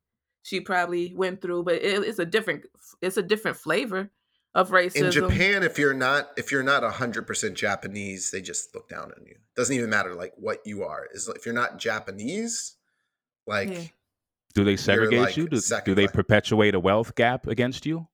[0.47, 2.63] she probably went through, but it, it's a different
[3.01, 4.09] it's a different flavor
[4.55, 5.07] of racism.
[5.07, 9.11] in Japan, if you're not if you're not hundred percent Japanese, they just look down
[9.11, 9.35] on you.
[9.57, 11.05] Doesn't even matter like what you are.
[11.13, 12.77] Is if you're not Japanese,
[13.45, 13.83] like Yeah.
[14.53, 15.49] do they segregate like, you?
[15.49, 16.15] Do, do they class.
[16.15, 18.07] perpetuate a wealth gap against you?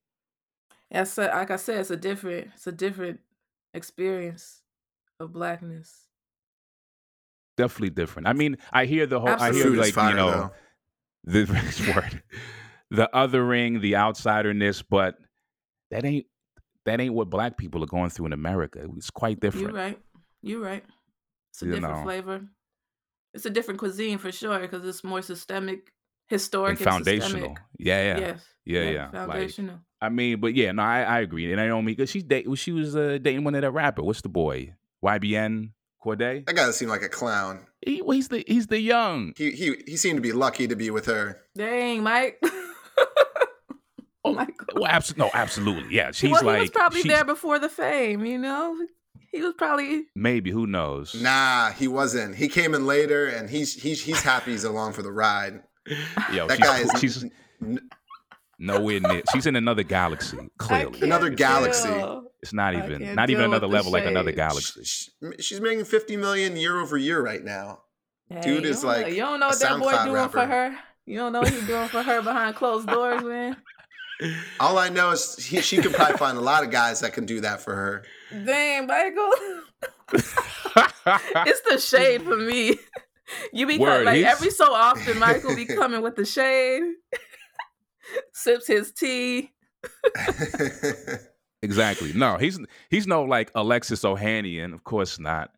[0.89, 3.19] That's a, like I said, it's a different, it's a different
[3.75, 4.63] experience
[5.19, 6.07] of blackness.
[7.57, 8.27] Definitely different.
[8.27, 9.29] I mean, I hear the whole.
[9.29, 10.51] I hear like fire you know though.
[11.23, 11.45] The
[11.95, 12.23] word,
[12.91, 15.15] the othering, the outsiderness, but
[15.91, 16.25] that ain't
[16.85, 18.85] that ain't what black people are going through in America.
[18.97, 19.67] It's quite different.
[19.67, 19.99] You're right.
[20.41, 20.83] You're right.
[21.51, 22.03] It's a You different know.
[22.03, 22.41] flavor.
[23.33, 25.91] It's a different cuisine for sure because it's more systemic,
[26.27, 27.29] historic, and and foundational.
[27.41, 27.57] Systemic.
[27.79, 28.19] Yeah, yeah.
[28.19, 28.45] Yes.
[28.65, 29.79] Yeah, yeah, like- Foundational.
[30.01, 31.45] I mean, but yeah, no, I, I agree.
[31.51, 34.03] And Naomi, because she's date, she was uh, dating one of that rapper.
[34.03, 34.73] What's the boy?
[35.03, 35.69] YBN
[36.03, 36.43] Corday.
[36.45, 37.65] that guy seemed like a clown.
[37.85, 39.33] He, well, he's the he's the young.
[39.37, 41.39] He he he seemed to be lucky to be with her.
[41.55, 42.39] Dang, Mike.
[44.25, 44.55] oh my God.
[44.75, 45.95] Well, abso- no, absolutely.
[45.95, 48.75] Yeah, she's well, he was probably she's- there before the fame, you know?
[49.31, 51.15] He was probably Maybe who knows?
[51.19, 52.35] Nah, he wasn't.
[52.35, 55.63] He came in later, and he's he's he's happy he's along for the ride.
[56.31, 56.91] Yo, That she's, guy cool.
[56.91, 57.89] is she's n- n-
[58.59, 59.23] nowhere near.
[59.33, 60.37] She's in another galaxy.
[60.59, 61.89] Clearly, Another galaxy.
[61.89, 62.25] deal.
[62.43, 64.35] It's not even can't even another the level like another shade.
[64.35, 64.83] galaxy.
[64.83, 67.79] sh- she's making fifty million year over year right now.
[68.29, 70.45] Hey, Dude is don't know- like you don't know what that boy SoundCloud doing for
[70.45, 70.77] her.
[71.05, 73.57] You don't know what he's doing for her behind closed doors, man.
[74.59, 77.25] All I know is he, she could probably find a lot of guys that can
[77.25, 78.05] do that for her.
[78.45, 79.31] Dang, Michael.
[80.13, 82.77] it's the shade for me.
[83.51, 86.83] You be Word, like he's- every so often, Michael be coming with the shade,
[88.33, 89.51] sips his tea.
[91.63, 92.13] Exactly.
[92.13, 95.49] No, he's he's no like Alexis Ohanian, of course not.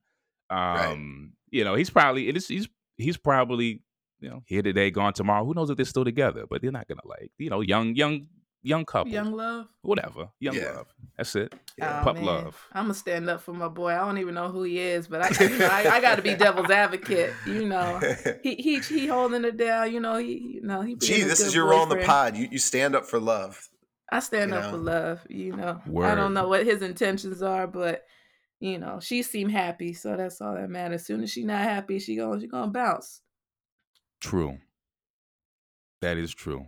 [0.49, 1.29] Um, Right.
[1.51, 3.81] you know, he's probably it is he's he's probably,
[4.19, 5.43] you know, here today, gone tomorrow.
[5.43, 8.27] Who knows if they're still together, but they're not gonna like, you know, young, young,
[8.61, 9.11] young couple.
[9.11, 9.67] Young love.
[9.81, 10.29] Whatever.
[10.39, 10.73] Young Yeah.
[10.75, 10.93] love.
[11.17, 11.53] That's it.
[11.77, 12.03] Yeah.
[12.03, 12.61] Pup love.
[12.73, 13.91] I'm gonna stand up for my boy.
[13.93, 16.21] I don't even know who he is, but I, you know, I, I got to
[16.21, 17.33] be devil's advocate.
[17.47, 17.99] You know,
[18.43, 19.91] he he he holding it down.
[19.91, 20.95] You know, he you know he.
[20.95, 22.37] Gee, this is your role in the pod.
[22.37, 23.69] You you stand up for love.
[24.11, 25.21] I stand you up for love.
[25.29, 28.03] You know, I don't know what his intentions are, but
[28.59, 31.01] you know, she seemed happy, so that's all that matters.
[31.01, 33.21] As soon as she not happy, she gonna she gonna bounce.
[34.19, 34.59] True.
[36.01, 36.67] That is true.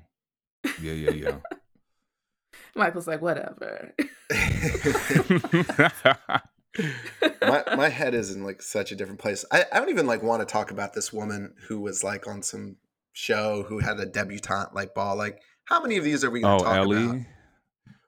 [0.81, 1.37] Yeah, yeah, yeah.
[2.75, 3.93] Michael's like, whatever.
[7.41, 9.45] my my head is in like such a different place.
[9.51, 12.43] I, I don't even like want to talk about this woman who was like on
[12.43, 12.77] some
[13.13, 15.15] show who had a debutante like ball.
[15.15, 16.83] Like, how many of these are we going oh, to talk about?
[16.83, 17.05] Ellie.
[17.05, 17.25] about?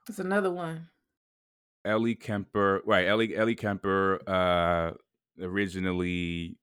[0.08, 0.88] It's another one.
[1.86, 3.08] Ellie Kemper, right?
[3.08, 4.92] Ellie Ellie Kemper, uh,
[5.42, 6.58] originally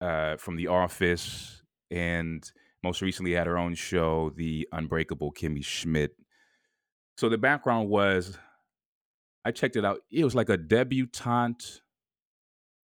[0.00, 2.50] uh, from The Office, and
[2.82, 6.16] most recently had her own show, The Unbreakable Kimmy Schmidt.
[7.16, 8.38] So the background was,
[9.44, 10.00] I checked it out.
[10.10, 11.80] It was like a debutante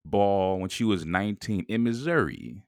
[0.05, 2.63] ball when she was 19 in Missouri.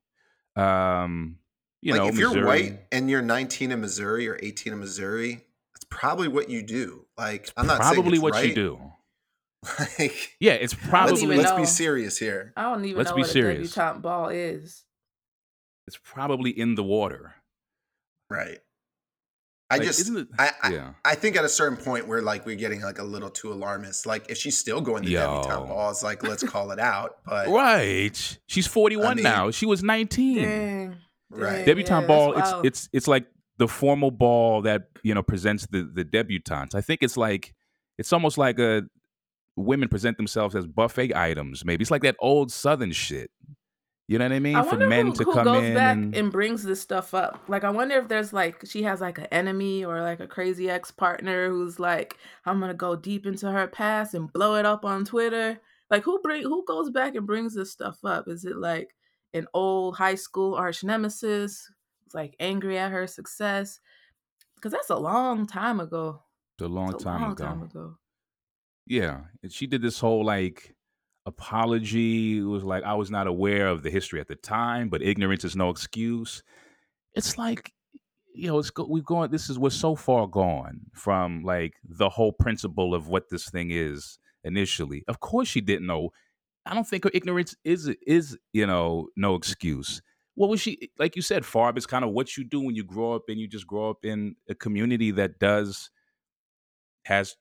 [0.55, 1.37] Um,
[1.83, 5.43] you like, know, if you're white and you're 19 in Missouri or 18 in Missouri,
[5.75, 7.05] it's probably what you do.
[7.17, 8.47] Like, I'm not saying probably it's what right.
[8.49, 8.79] you do.
[9.79, 12.51] Like, Yeah, it's probably let's, let's be serious here.
[12.57, 13.59] I don't even Let's know be what serious.
[13.59, 14.83] a debutante ball is.
[15.87, 17.33] it's probably in the water.
[18.29, 18.59] Right.
[19.69, 20.93] I Like, just, isn't it- I, I, yeah.
[21.05, 24.05] I think at a certain point where like we're getting like a little too alarmist.
[24.05, 25.19] Like, if she's still going to Yo.
[25.21, 27.19] debutante balls, like, let's call it out.
[27.25, 28.37] But Right.
[28.47, 29.49] She's 41 mean- now.
[29.51, 30.37] She was 19.
[30.43, 30.95] Dang.
[31.29, 31.65] Right.
[31.65, 32.65] Debutante yeah, ball, it's wild.
[32.65, 33.25] it's it's like
[33.57, 36.75] the formal ball that, you know, presents the the debutantes.
[36.75, 37.53] I think it's like
[37.97, 38.83] it's almost like a
[39.55, 41.81] women present themselves as buffet items, maybe.
[41.81, 43.31] It's like that old southern shit.
[44.07, 44.55] You know what I mean?
[44.55, 46.31] I For men who, to who come goes in back and, and...
[46.31, 47.41] brings this stuff up.
[47.47, 50.69] Like, I wonder if there's like she has like an enemy or like a crazy
[50.69, 54.83] ex partner who's like, I'm gonna go deep into her past and blow it up
[54.83, 55.59] on Twitter.
[55.89, 58.27] Like, who bring who goes back and brings this stuff up?
[58.27, 58.93] Is it like
[59.33, 61.69] an old high school arch nemesis
[62.03, 63.79] who's like angry at her success?
[64.55, 66.21] Because that's a long time ago.
[66.61, 67.43] a long It's a time long ago.
[67.43, 67.97] time ago.
[68.85, 70.75] Yeah, and she did this whole like
[71.25, 72.39] apology.
[72.39, 75.43] It was like I was not aware of the history at the time, but ignorance
[75.45, 76.43] is no excuse.
[77.15, 77.71] It's like
[78.35, 79.29] you know, it's go, we've gone.
[79.31, 83.69] This is we're so far gone from like the whole principle of what this thing
[83.71, 85.03] is initially.
[85.07, 86.09] Of course, she didn't know.
[86.65, 90.02] I don't think her ignorance is is you know no excuse.
[90.36, 91.15] What was she like?
[91.15, 93.47] You said, Farb is kind of what you do when you grow up and you
[93.47, 95.89] just grow up in a community that does
[97.06, 97.36] has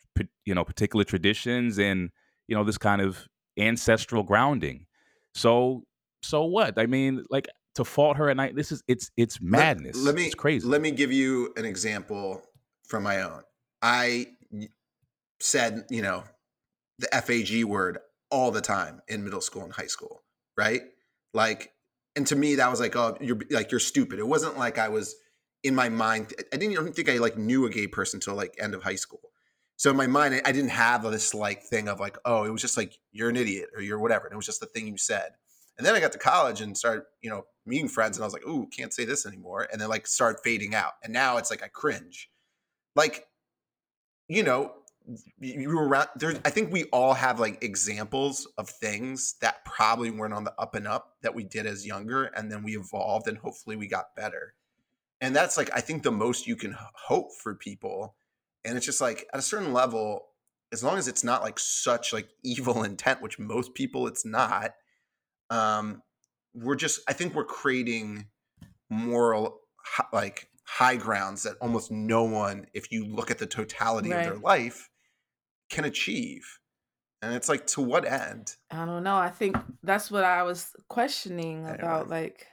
[0.44, 2.10] you know particular traditions and
[2.48, 3.26] you know this kind of
[3.58, 4.86] ancestral grounding.
[5.34, 5.84] So
[6.22, 6.78] so what?
[6.78, 8.54] I mean, like to fault her at night.
[8.56, 9.96] This is it's it's madness.
[9.96, 10.66] Let, me it's crazy.
[10.66, 12.42] Let me give you an example
[12.86, 13.42] from my own.
[13.80, 14.26] I
[15.40, 16.24] said, you know,
[16.98, 17.98] the FAG word
[18.32, 20.24] all the time in middle school and high school,
[20.56, 20.80] right?
[21.34, 21.72] Like,
[22.16, 24.18] and to me, that was like, oh, you're like you're stupid.
[24.18, 25.14] It wasn't like I was
[25.62, 26.34] in my mind.
[26.52, 28.96] I didn't even think I like knew a gay person until like end of high
[28.96, 29.20] school.
[29.76, 32.60] So in my mind, I- didn't have this like thing of like, oh, it was
[32.62, 34.26] just like you're an idiot or you're whatever.
[34.26, 35.30] And it was just the thing you said.
[35.78, 38.34] And then I got to college and started, you know, meeting friends, and I was
[38.34, 41.50] like, "Ooh, can't say this anymore." And then like start fading out, and now it's
[41.50, 42.30] like I cringe.
[42.94, 43.26] Like,
[44.28, 44.72] you know,
[45.40, 46.08] you were around.
[46.16, 50.54] There's, I think we all have like examples of things that probably weren't on the
[50.58, 53.86] up and up that we did as younger, and then we evolved, and hopefully we
[53.86, 54.54] got better.
[55.20, 58.16] And that's like I think the most you can hope for people.
[58.64, 60.28] And it's just like at a certain level,
[60.72, 64.74] as long as it's not like such like evil intent, which most people it's not
[65.52, 66.02] um
[66.54, 68.26] we're just i think we're creating
[68.90, 69.60] moral
[70.12, 74.38] like high grounds that almost no one if you look at the totality of their
[74.38, 74.88] life
[75.72, 76.60] can achieve
[77.22, 79.16] and it's like to what end I don't know.
[79.16, 81.78] I think that's what I was questioning Anyway.
[81.78, 82.46] about, like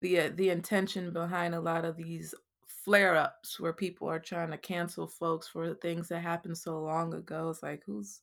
[0.00, 2.34] the uh, the intention behind a lot of these
[2.66, 6.80] flare ups where people are trying to cancel folks for the things that happened so
[6.82, 7.50] long ago.
[7.50, 8.22] It's like who's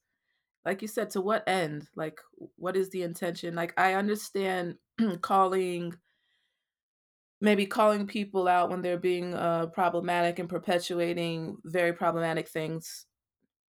[0.66, 1.90] like you said, to what end?
[1.96, 2.22] Like
[2.58, 3.56] what is the intention?
[3.56, 4.78] Like I understand
[5.22, 5.96] calling
[7.42, 13.06] maybe calling people out when they're being uh problematic and perpetuating very problematic things,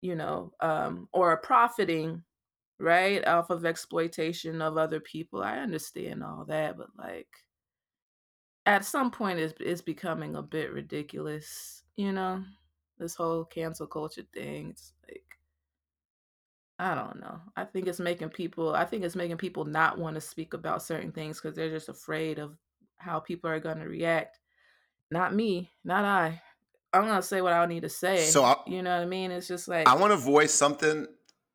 [0.03, 2.23] you know, um, or profiting
[2.79, 3.27] right?
[3.27, 5.43] Off of exploitation of other people.
[5.43, 7.29] I understand all that, but like
[8.67, 12.45] at some point it's it's becoming a bit ridiculous, you know?
[12.99, 14.71] This whole cancel culture thing.
[14.71, 15.23] It's like
[16.79, 17.41] I don't know.
[17.57, 20.83] I think it's making people I think it's making people not want to speak about
[20.83, 22.57] certain things cuz they're just afraid of
[22.99, 24.41] how people are going to react.
[25.11, 26.43] Not me, not I.
[26.97, 28.25] I'm going to say what I need to say.
[28.25, 29.31] So I, you know what I mean?
[29.31, 31.07] It's just like I want to voice something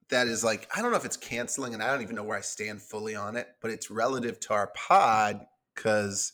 [0.09, 2.37] that is like I don't know if it's canceling, and I don't even know where
[2.37, 5.41] I stand fully on it, but it's relative to our pod
[5.75, 6.33] because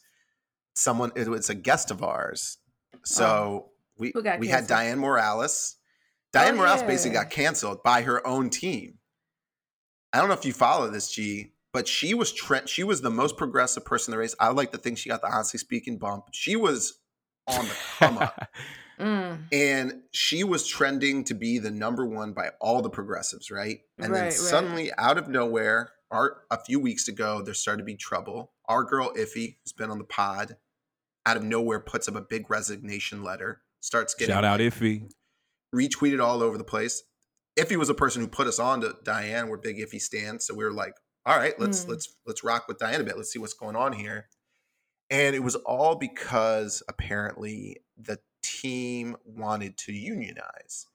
[0.76, 2.58] someone it was a guest of ours.
[3.04, 4.68] So Oh, we who got we had?
[4.68, 5.76] Dianne Morales.
[6.36, 8.96] Oh, Dianne Oh, Morales basically got canceled by her own team.
[10.14, 12.70] I don't know if you follow this, G, but she was trend.
[12.70, 14.36] She was the most progressive person in the race.
[14.40, 16.26] I like to think she got the honestly speaking bump.
[16.32, 17.00] She was
[17.48, 18.50] on the come up.
[19.00, 23.80] Mm, And she was trending to be the number one by all the progressives, right?
[23.98, 24.34] And Right, then right.
[24.34, 28.54] suddenly, out of nowhere, our, a few weeks ago, there started to be trouble.
[28.66, 30.58] Our girl Iffy, who's been on the pod,
[31.26, 35.12] out of nowhere puts up a big resignation letter, starts getting Shout out like, Iffy.
[35.76, 37.04] retweeted all over the place.
[37.60, 39.50] Iffy was a person who put us on to Dianne.
[39.50, 40.94] We're big Iffy stands, so we were like,
[41.26, 41.90] all right, let's Mm.
[41.90, 43.18] let's let's rock with Dianne a bit.
[43.18, 44.30] Let's see what's going on here.
[45.10, 50.88] And it was all because apparently the team wanted to unionize.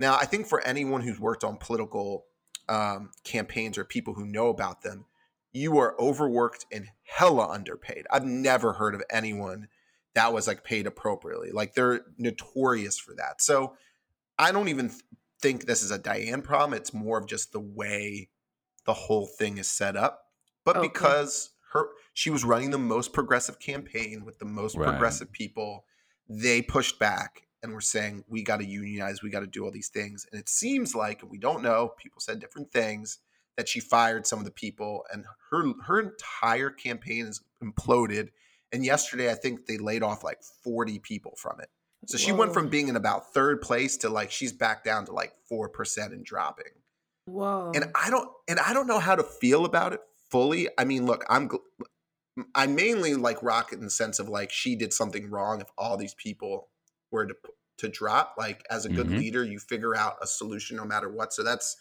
[0.00, 2.26] Now, I think for anyone who's worked on political
[2.68, 5.06] um, campaigns or people who know about them,
[5.52, 8.06] you are overworked and hella underpaid.
[8.10, 9.68] I've never heard of anyone
[10.14, 11.50] that was like paid appropriately.
[11.52, 13.40] Like they're notorious for that.
[13.40, 13.76] So
[14.38, 15.02] I don't even th-
[15.40, 16.74] think this is a Dianne problem.
[16.74, 18.28] It's more of just the way
[18.84, 20.24] the whole thing is set up.
[20.64, 20.88] But Okay.
[20.88, 24.88] because her she was running the most progressive campaign with the most Right.
[24.88, 25.84] progressive people,
[26.28, 29.70] they pushed back and were saying we got to unionize, we got to do all
[29.70, 30.26] these things.
[30.30, 33.18] And it seems like and we don't know, people said different things
[33.56, 38.28] that she fired some of the people and her her entire campaign is imploded.
[38.72, 41.68] And yesterday I think they laid off like 40 people from it.
[42.06, 45.12] So she went from being in about third place to like she's back down to
[45.12, 46.66] like 4% and dropping
[47.24, 47.72] Whoa.
[47.74, 50.68] and I don't and I don't know how to feel about it fully.
[50.78, 51.50] I mean, look, I'm
[52.54, 55.60] I mainly like Rocket in the sense of like she did something wrong.
[55.60, 56.68] If all these people
[57.10, 57.34] were to
[57.78, 59.18] to drop, like as a good Mhm.
[59.18, 61.32] leader, you figure out a solution no matter what.
[61.32, 61.76] So that's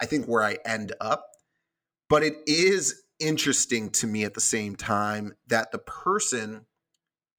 [0.00, 1.30] I think where I end up.
[2.08, 6.66] But it is interesting to me at the same time that the person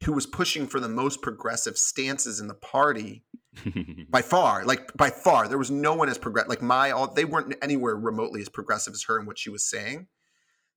[0.03, 3.23] who was pushing for the most progressive stances in the party
[4.09, 7.25] by far like by far there was no one as progressive like my all they
[7.25, 10.07] weren't anywhere remotely as progressive as her and what she was saying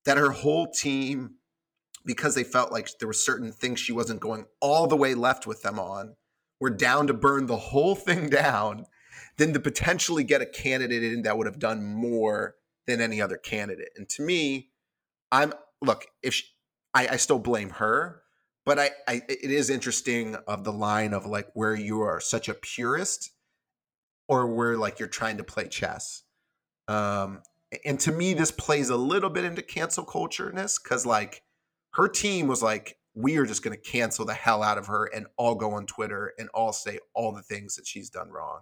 [0.05, 1.37] that her whole team
[2.05, 5.47] because they felt like there were certain things she wasn't going all the way left
[5.47, 6.15] with them on
[6.61, 8.87] were down to burn the whole thing down
[9.37, 13.37] then to potentially get a candidate in that would have done more than any other
[13.37, 13.91] candidate.
[13.97, 14.71] And to me
[15.33, 16.45] i'm look if she,
[16.93, 18.23] I, I still blame her
[18.67, 22.49] but I, I it is interesting of the line of like where you are such
[22.49, 23.33] a purist
[24.29, 26.23] or where like you're trying to play chess.
[26.89, 27.43] Um
[27.85, 31.43] and to me this plays a little bit into cancel cultureness because like
[31.93, 35.07] her team was like we are just going to cancel the hell out of her
[35.07, 38.61] and all go on twitter and all say all the things that she's done wrong.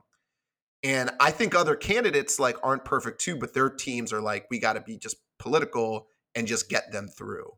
[0.83, 4.59] And i think other candidates like aren't perfect too but their teams are like we
[4.59, 7.53] got to be just political and just get them through.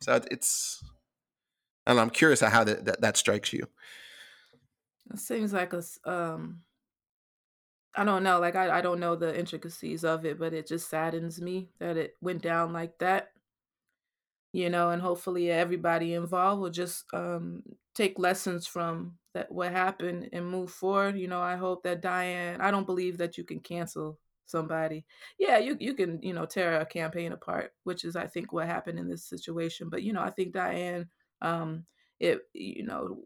[0.00, 0.82] So it's
[1.86, 3.66] and i'm curious how that, that, that strikes you.
[5.12, 6.62] It seems like a um
[7.94, 10.88] I don't know, like I, I don't know the intricacies of it, but it just
[10.88, 13.32] saddens me that it went down like that.
[14.52, 17.62] You know, and hopefully everybody involved will just um
[17.94, 21.16] take lessons from that what happened and move forward.
[21.18, 25.04] You know, I hope that Dianne I don't believe that you can cancel somebody.
[25.38, 28.66] Yeah, you you can, you know, tear a campaign apart, which is I think what
[28.66, 29.88] happened in this situation.
[29.88, 31.06] But you know, I think Dianne
[31.42, 31.86] um
[32.18, 33.22] it you know,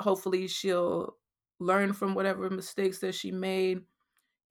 [0.00, 1.16] hopefully she'll
[1.60, 3.80] learn from whatever mistakes that she made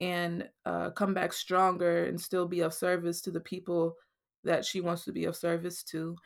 [0.00, 3.94] and uh, come back stronger and still be of service to the people
[4.44, 6.16] that she wants to be of service to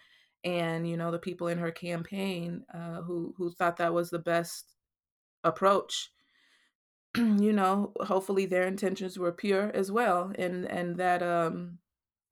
[0.44, 4.18] and you know the people in her campaign uh, who who thought that was the
[4.18, 4.74] best
[5.44, 6.10] approach
[7.16, 11.78] you know hopefully their intentions were pure as well and and that um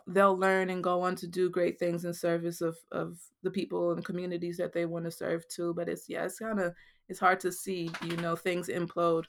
[0.08, 3.92] they'll learn and go on to do great things in service of of the people
[3.92, 6.72] and communities that they want to serve to but it's yeah it's kind of
[7.08, 9.24] it's hard to see you know things implode.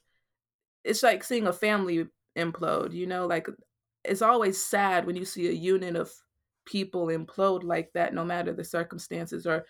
[0.84, 3.48] It's like seeing a family implode you know like
[4.04, 6.12] it's always sad when you see a unit of
[6.68, 9.66] people implode like that no matter the circumstances or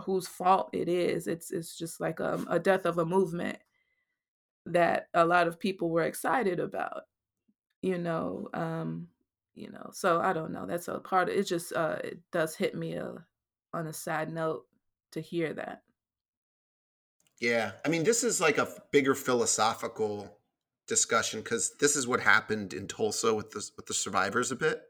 [0.00, 3.58] whose fault it is it's it's just like um, a death of a movement
[4.64, 7.02] that a lot of people were excited about
[7.82, 9.08] you know um
[9.56, 9.90] you know.
[9.92, 10.66] So I don't know.
[10.66, 11.28] That's a part.
[11.28, 13.18] Of, it just uh, it does hit me a, uh,
[13.72, 14.64] on a side note
[15.12, 15.82] to hear that.
[17.40, 20.38] Yeah, I mean, this is like a bigger philosophical
[20.86, 24.82] discussion because this is what happened in Tulsa with the with the survivors a bit.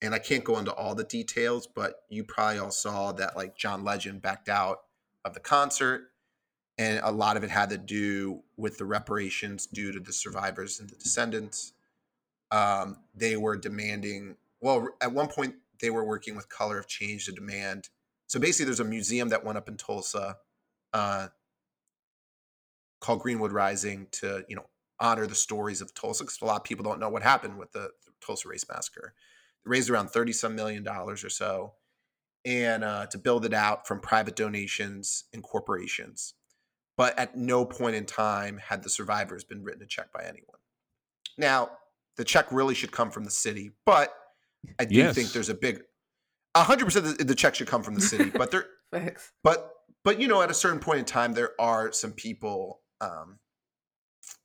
[0.00, 3.56] And I can't go into all the details, but you probably all saw that like
[3.56, 4.78] John Legend backed out
[5.24, 6.12] of the concert,
[6.78, 10.78] and a lot of it had to do with the reparations due to the survivors
[10.78, 11.72] and the descendants.
[12.52, 14.36] Um, they were demanding.
[14.60, 17.88] Well, at one point, they were working with Color of Change to demand.
[18.28, 20.36] So basically, there's a museum that went up in Tulsa
[20.92, 21.28] uh,
[23.00, 24.66] called Greenwood Rising to you know
[25.00, 27.72] honor the stories of Tulsa because a lot of people don't know what happened with
[27.72, 29.14] the, the Tulsa Race Massacre.
[29.68, 31.74] They raised around thirty some million dollars or so,
[32.44, 36.34] and uh, to build it out from private donations and corporations.
[36.96, 40.58] But at no point in time had the survivors been written a check by anyone.
[41.36, 41.70] Now,
[42.16, 44.12] the check really should come from the city, but
[44.80, 45.14] I do yes.
[45.14, 45.82] think there's a big,
[46.56, 48.30] hundred percent the check should come from the city.
[48.30, 48.66] But there,
[49.44, 49.70] but
[50.02, 53.38] but you know, at a certain point in time, there are some people um,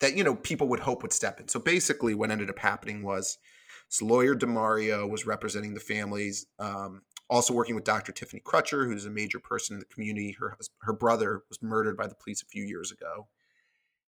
[0.01, 1.47] that you know people would hope would step in.
[1.47, 3.37] So basically, what ended up happening was
[3.93, 8.11] this lawyer Damario was representing the families, um, also working with Dr.
[8.11, 10.35] Tiffany Crutcher, who's a major person in the community.
[10.39, 13.27] Her her brother was murdered by the police a few years ago,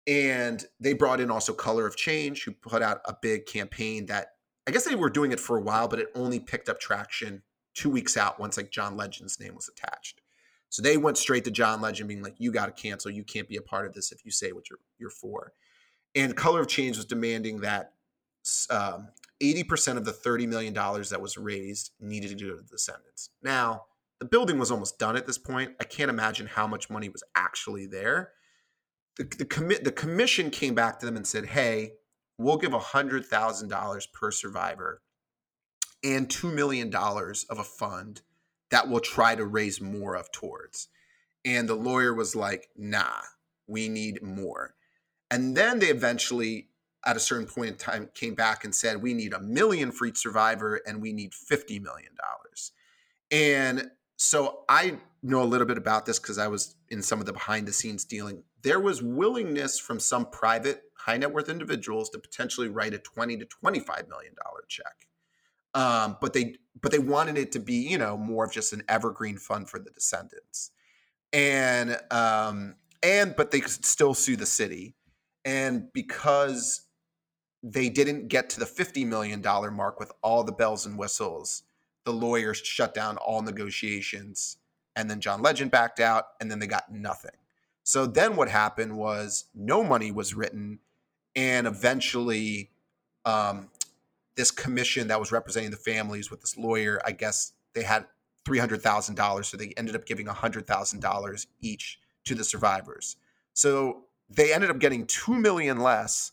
[0.06, 4.34] and they brought in also Color of Change, who put out a big campaign that
[4.68, 7.42] I guess they were doing it for a while, but it only picked up traction
[7.74, 10.20] two weeks out once like John Legend's name was attached.
[10.68, 13.12] So they went straight to John Legend, being like, "You got to cancel.
[13.12, 15.54] You can't be a part of this if you say what you're you're for."
[16.16, 17.94] And Color of Change was demanding that
[18.70, 19.10] um,
[19.42, 23.30] 80% of the $30 million that was raised needed to go to the descendants.
[23.42, 23.84] Now,
[24.20, 25.76] the building was almost done at this point.
[25.80, 28.32] I can't imagine how much money was actually there.
[29.18, 31.94] The, the, commi- the commission came back to them and said, hey,
[32.38, 35.02] we'll give $100,000 per survivor
[36.04, 38.22] and $2 million of a fund
[38.72, 40.88] that we'll try to raise more of towards.
[41.46, 43.22] And the lawyer was like, nah,
[43.68, 44.76] we need more.
[45.32, 46.70] And then they eventually,
[47.06, 50.06] at a certain point in time, came back and said, we need a million for
[50.06, 52.12] each survivor and we need $50 million.
[53.32, 57.26] And so I know a little bit about this because I was in some of
[57.26, 58.44] the behind the scenes dealing.
[58.62, 63.38] There was willingness from some private high net worth individuals to potentially write a 20
[63.38, 65.08] to 25 million dollar check.
[65.74, 68.84] Um, but they but they wanted it to be, you know, more of just an
[68.90, 70.72] evergreen fund for the descendants.
[71.32, 74.96] And um and but they could still sue the city.
[75.46, 76.82] And because
[77.62, 79.42] they didn't get to the $50 million
[79.74, 81.64] mark with all the bells and whistles,
[82.06, 84.58] the lawyers shut down all negotiations.
[84.96, 87.32] And then John Legend backed out, and then they got nothing.
[87.84, 90.80] So then what happened was no money was written,
[91.36, 92.72] and eventually,
[93.26, 93.70] um,
[94.36, 98.06] this commission that was representing the families with this lawyer, I guess they had
[98.46, 102.44] three hundred thousand dollars, so they ended up giving hundred thousand dollars each to the
[102.44, 103.16] survivors.
[103.54, 106.32] So they ended up getting two million less,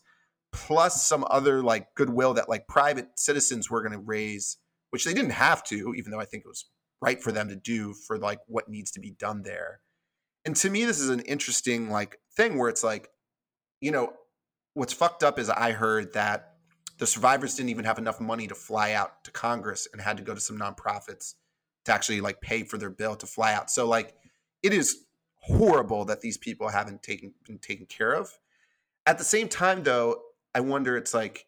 [0.65, 4.57] plus some other like goodwill that like private citizens were going to raise,
[4.89, 6.65] which they didn't have to, even though I think it was
[7.01, 9.81] right for them to do for like what needs to be done there.
[10.45, 13.09] And to me, this is an interesting like thing where it's like,
[13.81, 14.13] you know,
[14.73, 16.55] what's fucked up is I heard that
[16.97, 20.23] the survivors didn't even have enough money to fly out to Congress and had to
[20.23, 21.35] go to some nonprofits
[21.85, 23.69] to actually like pay for their bill to fly out.
[23.69, 24.15] So like
[24.63, 25.05] it is
[25.35, 28.37] horrible that these people haven't taken been taken care of.
[29.05, 30.17] At the same time, though,
[30.57, 31.45] I wonder it's like,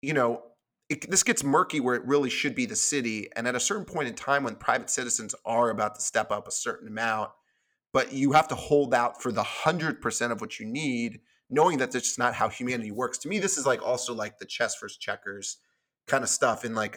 [0.00, 0.42] you know,
[0.88, 3.28] it, this gets murky where it really should be the city.
[3.36, 6.48] And at a certain point in time, when private citizens are about to step up
[6.48, 7.30] a certain amount,
[7.92, 11.20] but you have to hold out for the hundred percent of what you need,
[11.50, 13.18] knowing that that's just not how humanity works.
[13.18, 15.58] To me, this is like also like the chess versus checkers
[16.06, 16.64] kind of stuff.
[16.64, 16.96] And like,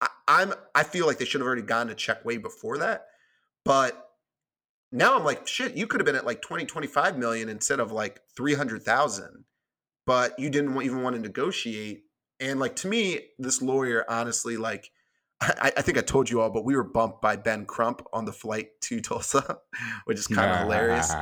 [0.00, 3.06] I, I'm I feel like they should have already gone to check way before that,
[3.64, 4.10] but
[4.92, 7.90] now I'm like, shit, you could have been at like 20, 25 million instead of
[7.90, 9.44] like 300,000,
[10.06, 12.04] but you didn't even want to negotiate.
[12.40, 14.90] And like, to me, this lawyer, honestly, like,
[15.40, 18.24] I, I, think I told you all, but we were bumped by Ben Crump on
[18.24, 19.58] the flight to Tulsa,
[20.04, 21.12] which is kind of hilarious.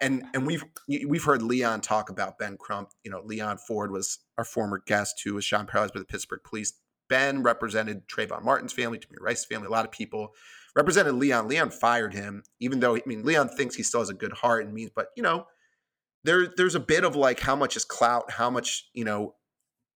[0.00, 2.90] and and we've we've heard Leon talk about Ben Crump.
[3.04, 6.40] You know, Leon Ford was our former guest who was shot paralyzed by the Pittsburgh
[6.44, 6.72] police.
[7.08, 10.32] Ben represented Trayvon Martin's family, Tamir Rice's family, a lot of people
[10.74, 11.48] represented Leon.
[11.48, 14.64] Leon fired him, even though I mean Leon thinks he still has a good heart
[14.64, 15.46] and means, but you know,
[16.24, 19.34] there there's a bit of like how much is clout, how much you know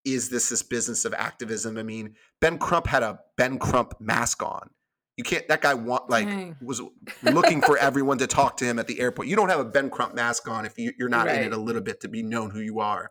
[0.04, 1.76] is this this business of activism?
[1.76, 4.70] I mean, Ben Crump had a Ben Crump mask on.
[5.16, 5.46] You can't.
[5.48, 6.56] That guy want like Dang.
[6.62, 6.80] was
[7.22, 9.28] looking for everyone to talk to him at the airport.
[9.28, 11.40] You don't have a Ben Crump mask on if you, are not right.
[11.40, 13.10] in it a little bit to be known who you are.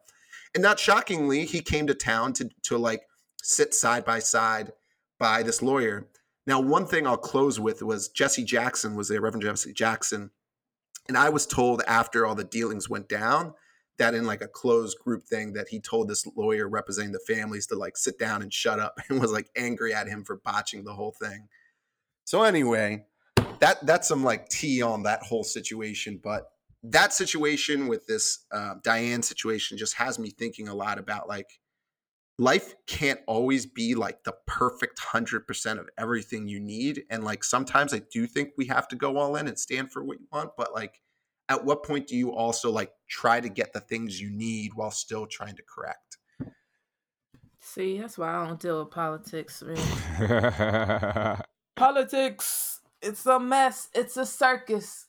[0.53, 3.01] And not shockingly, he came to town to to like
[3.41, 4.71] sit side by side
[5.19, 6.07] by this lawyer.
[6.47, 10.29] Now, one thing I'll close with was Jesse Jackson was there, Reverend Jesse Jackson.
[11.07, 13.53] And I was told after all the dealings went down
[13.97, 17.67] that in like a closed group thing that he told this lawyer representing the families
[17.67, 20.83] to like sit down and shut up and was like angry at him for botching
[20.83, 21.47] the whole thing.
[22.25, 23.05] So anyway,
[23.59, 26.19] that that's some like tea on that whole situation.
[26.21, 26.49] But
[26.83, 31.59] that situation with this uh, Dianne situation just has me thinking a lot about like
[32.37, 37.93] life can't always be like the perfect 100% of everything you need and like sometimes
[37.93, 40.49] i do think we have to go all in and stand for what you want
[40.57, 41.01] but like
[41.47, 44.91] at what point do you also like try to get the things you need while
[44.91, 46.17] still trying to correct
[47.65, 51.41] See, that's why I don't deal with politics, man.
[51.75, 52.79] politics.
[53.01, 53.89] It's a mess.
[53.95, 55.07] It's a circus.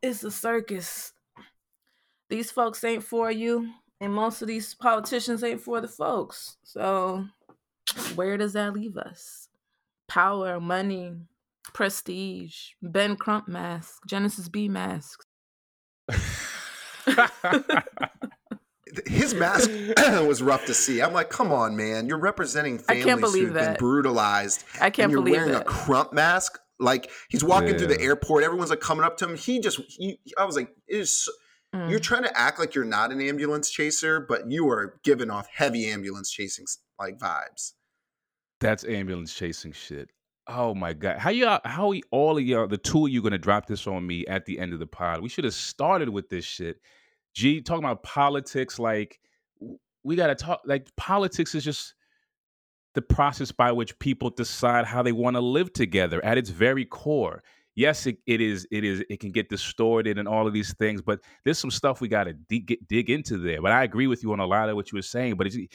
[0.00, 1.12] It's a circus.
[2.30, 3.70] These folks ain't for you,
[4.02, 6.56] and most of these politicians ain't for the folks.
[6.64, 7.24] So,
[8.16, 9.48] where does that leave us?
[10.08, 11.14] Power, money,
[11.72, 15.24] prestige, Ben Crump mask, Genesis B masks.
[19.06, 19.70] his mask
[20.26, 21.00] was rough to see.
[21.00, 24.64] I'm like, come on, man, you're representing I can't families believe who've been brutalized.
[24.80, 25.62] I can't and you're believe wearing that.
[25.62, 26.58] a Crump mask.
[26.80, 29.36] Like he's walking through the airport, everyone's like coming up to him.
[29.36, 31.12] He just, he, I was like, it is.
[31.12, 31.32] so-
[31.74, 31.90] Mm.
[31.90, 35.48] You're trying to act like you're not an ambulance chaser, but you are giving off
[35.52, 36.66] heavy ambulance chasing
[36.98, 37.72] like vibes.
[38.60, 40.10] That's ambulance chasing shit.
[40.46, 41.18] Oh my god!
[41.18, 41.48] How you?
[41.64, 42.66] How we, all of y'all?
[42.66, 45.22] The two of you gonna drop this on me at the end of the pod?
[45.22, 46.80] We should have started with this shit.
[47.34, 48.78] G talking about politics.
[48.78, 49.20] Like
[50.02, 50.62] we gotta talk.
[50.64, 51.94] Like politics is just
[52.94, 56.84] the process by which people decide how they want to live together at its very
[56.84, 57.42] core.
[57.74, 58.66] Yes, it, it is.
[58.70, 59.02] It is.
[59.08, 62.24] It can get distorted and all of these things, but there's some stuff we got
[62.24, 63.62] to dig, dig into there.
[63.62, 65.36] But I agree with you on a lot of what you were saying.
[65.36, 65.66] But it's eh,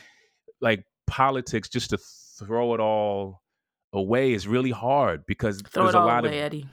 [0.62, 3.42] like politics, just to throw it all
[3.94, 6.70] away is really hard because Throw there's it a lot away, of Eddie.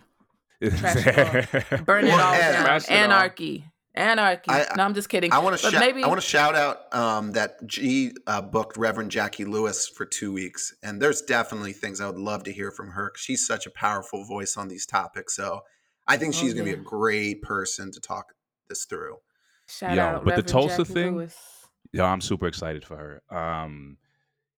[0.62, 2.64] Trash it Burn it all down.
[2.64, 2.96] Trash it all.
[2.96, 3.64] Anarchy.
[3.94, 4.50] Anarchy.
[4.50, 5.32] I- no, I'm just kidding.
[5.32, 5.80] I want to But shout.
[5.80, 10.04] maybe I want to shout out um, that G uh, booked Reverend Jacqui Lewis for
[10.04, 13.12] two weeks, and there's definitely things I would love to hear from her.
[13.16, 15.60] She's such a powerful voice on these topics, so
[16.06, 16.76] I think Oh, she's going to yeah.
[16.76, 18.32] be a great person to talk
[18.68, 19.16] this through.
[19.68, 21.36] shout Yo, out but the Reverend Tulsa Jacqui thing- Lewis.
[21.92, 23.36] yeah, I'm super excited for her.
[23.36, 23.98] Um,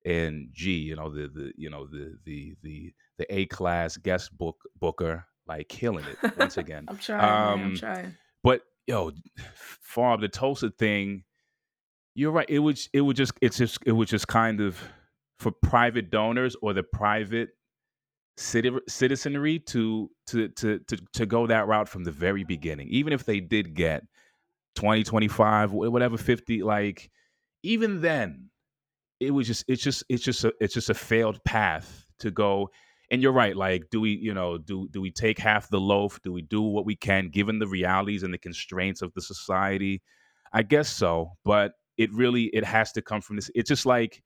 [0.05, 4.37] and G, you know the the you know the the the the A class guest
[4.39, 6.87] book booker, like killing it once again.
[6.89, 7.21] I'm trying.
[7.21, 8.15] man, I'm Um, trying.
[8.43, 9.13] But yo,
[9.95, 11.25] Farb the Tulsa thing,
[12.15, 12.49] you're right.
[12.49, 14.79] It was it would just it's just it was just kind of
[15.39, 17.51] for private donors or the private
[18.39, 22.89] citi- citizenry to to to to to go that route from the very beginning.
[22.89, 24.03] Even if they did get
[24.77, 27.11] 20, 25, whatever 50, like
[27.63, 28.51] even then,
[29.21, 32.71] it was just it's just it's just a it's just a failed path to go
[33.11, 36.21] and you're right like do we you know do do we take half the loaf?
[36.23, 40.03] Do we do what we can given the realities and the constraints of the society?
[40.53, 44.23] I guess so but it really it has to come from this it's just like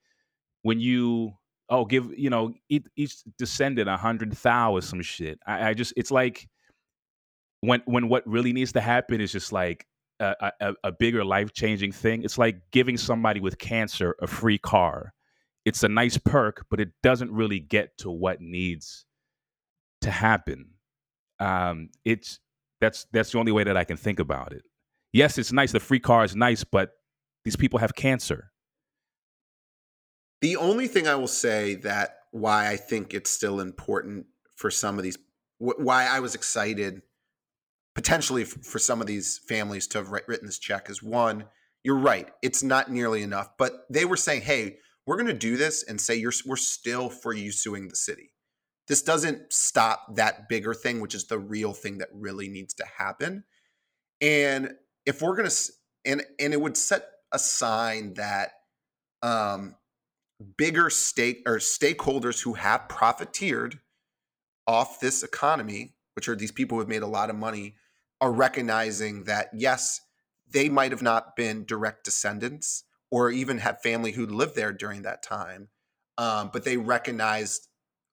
[0.63, 1.33] when you
[1.69, 5.39] oh give you know each, each descendant a hundred thou or some shit.
[5.47, 6.49] I, I just it's like
[7.61, 9.87] when when what really needs to happen is just like
[10.19, 12.23] a, a, a bigger life changing thing.
[12.23, 15.15] It's like giving somebody with cancer a free car
[15.71, 19.07] it's a nice perk, but it doesn't really get to what needs
[20.01, 20.71] to happen.
[21.39, 22.41] Um, it's
[22.81, 24.65] that's that's the only way that I can think about it.
[25.13, 25.71] Yes, it's nice.
[25.71, 26.91] The free car is nice, but
[27.45, 28.51] these people have cancer.
[30.41, 34.99] The only thing I will say that why I think it's still important for some
[34.99, 35.19] of these,
[35.59, 37.03] wh- why I was excited
[37.95, 41.45] potentially for some of these families to have writ- written this check is one,
[41.85, 44.79] you're right, it's not nearly enough, but they were saying, hey,
[45.11, 48.31] we're going to do this and say you're we're still for you suing the city.
[48.87, 52.85] This doesn't stop that bigger thing, which is the real thing that really needs to
[52.97, 53.43] happen.
[54.21, 54.71] And
[55.05, 55.73] if we're going to,
[56.05, 58.53] and and it would set a sign that
[59.21, 59.75] um,
[60.57, 63.81] bigger stake or stakeholders who have profiteered
[64.69, 67.75] off this economy, which are these people who have made a lot of money,
[68.21, 70.03] are recognizing that yes,
[70.49, 75.03] they might have not been direct descendants or even had family who lived there during
[75.03, 75.69] that time,
[76.19, 77.69] um, but they recognized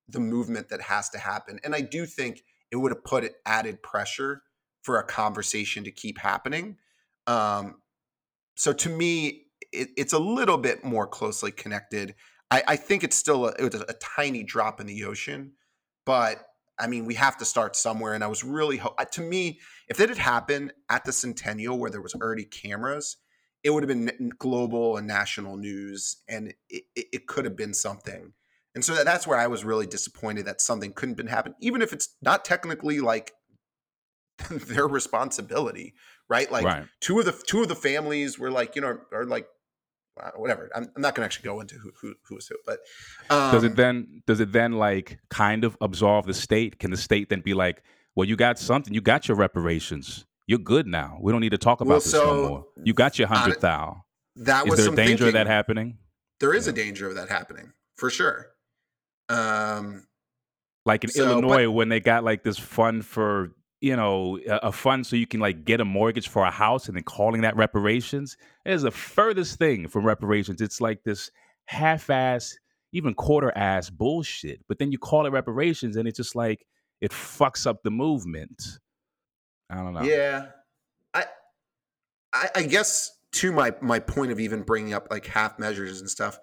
[0.07, 1.59] the movement that has to happen.
[1.63, 2.41] And I do think
[2.71, 4.41] it would have put added pressure
[4.81, 6.77] for a conversation to keep happening.
[7.27, 7.81] Um,
[8.55, 12.15] so to me, it, it's a little bit more closely connected.
[12.49, 15.53] I, I think it's still a, it a tiny drop in the ocean,
[16.05, 16.43] but
[16.79, 18.13] I mean, we have to start somewhere.
[18.13, 21.89] And I was really, ho- to me, if it had happened at the Centennial where
[21.89, 23.17] there was already cameras,
[23.63, 28.33] it would have been global and national news, and it, it, could have been something.
[28.75, 31.93] And so that's where I was really disappointed that something couldn't been happen, even if
[31.93, 33.33] it's not technically like
[34.49, 35.95] their responsibility,
[36.29, 36.51] right?
[36.51, 36.85] Like Right.
[37.01, 39.47] two of the two of the families were like, you know, are like
[40.35, 40.69] whatever.
[40.75, 42.79] I'm, I'm not going to actually go into who who who was who, but
[43.29, 46.79] um, Does it then does it then like kind of absolve the state?
[46.79, 47.83] Can the state then be like,
[48.15, 50.25] well, you got something, you got your reparations.
[50.47, 51.17] You're good now.
[51.21, 52.65] We don't need to talk about Well, this so, no more.
[52.83, 54.03] You got your hundred thou.
[54.37, 55.97] that Is was there danger of that happening?
[56.39, 58.47] There is a danger of that happening for sure.
[59.29, 60.07] Um,
[60.85, 64.55] Like in So, but- Illinois, when they got like this fund for you know a,
[64.67, 67.41] a fund so you can like get a mortgage for a house and then calling
[67.41, 68.35] that reparations
[68.65, 70.61] it is the furthest thing from reparations.
[70.61, 71.29] It's like this
[71.65, 72.55] half-ass,
[72.93, 74.61] even quarter-ass bullshit.
[74.69, 76.65] But then you call it reparations, and it's just like
[77.01, 78.79] it fucks up the movement.
[79.69, 80.03] I don't know.
[80.03, 80.47] Yeah,
[81.13, 81.25] I,
[82.33, 86.09] I, I guess to my my point of even bringing up like half measures and
[86.09, 86.39] stuff.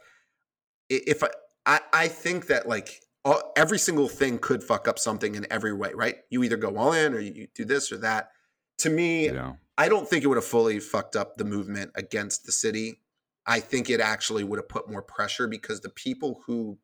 [0.91, 1.29] If I,
[1.67, 5.73] I, I think that like all, every single thing could fuck up something in every
[5.73, 6.17] way, right?
[6.31, 8.31] You either go all in or you do this or that.
[8.79, 9.55] To me, Yeah.
[9.79, 13.01] I don't think it would have fully fucked up the movement against the city.
[13.47, 16.79] I think it actually would have put more pressure because the people who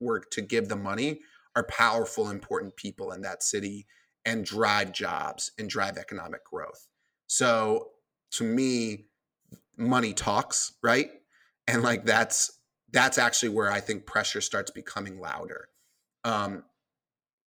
[0.00, 1.20] were to give the money
[1.54, 3.86] are powerful, important people in that city
[4.24, 6.88] and drive jobs and drive economic growth.
[7.26, 7.88] So
[8.32, 9.06] to me,
[9.76, 11.10] money talks, right?
[11.66, 12.58] And like that's
[12.92, 15.68] that's actually where I think pressure starts becoming louder.
[16.24, 16.64] Um,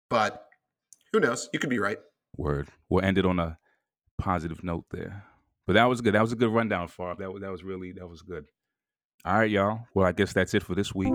[0.09, 0.47] but
[1.11, 1.49] who knows?
[1.53, 1.99] You could be right.
[2.37, 2.69] Word.
[2.89, 3.57] We'll end it on a
[4.17, 5.25] positive note there.
[5.67, 6.13] But that was good.
[6.13, 7.19] That was a good rundown, Farb.
[7.19, 8.45] That was that was really that was good.
[9.25, 9.87] All right, y'all.
[9.93, 11.13] Well, I guess that's it for this week.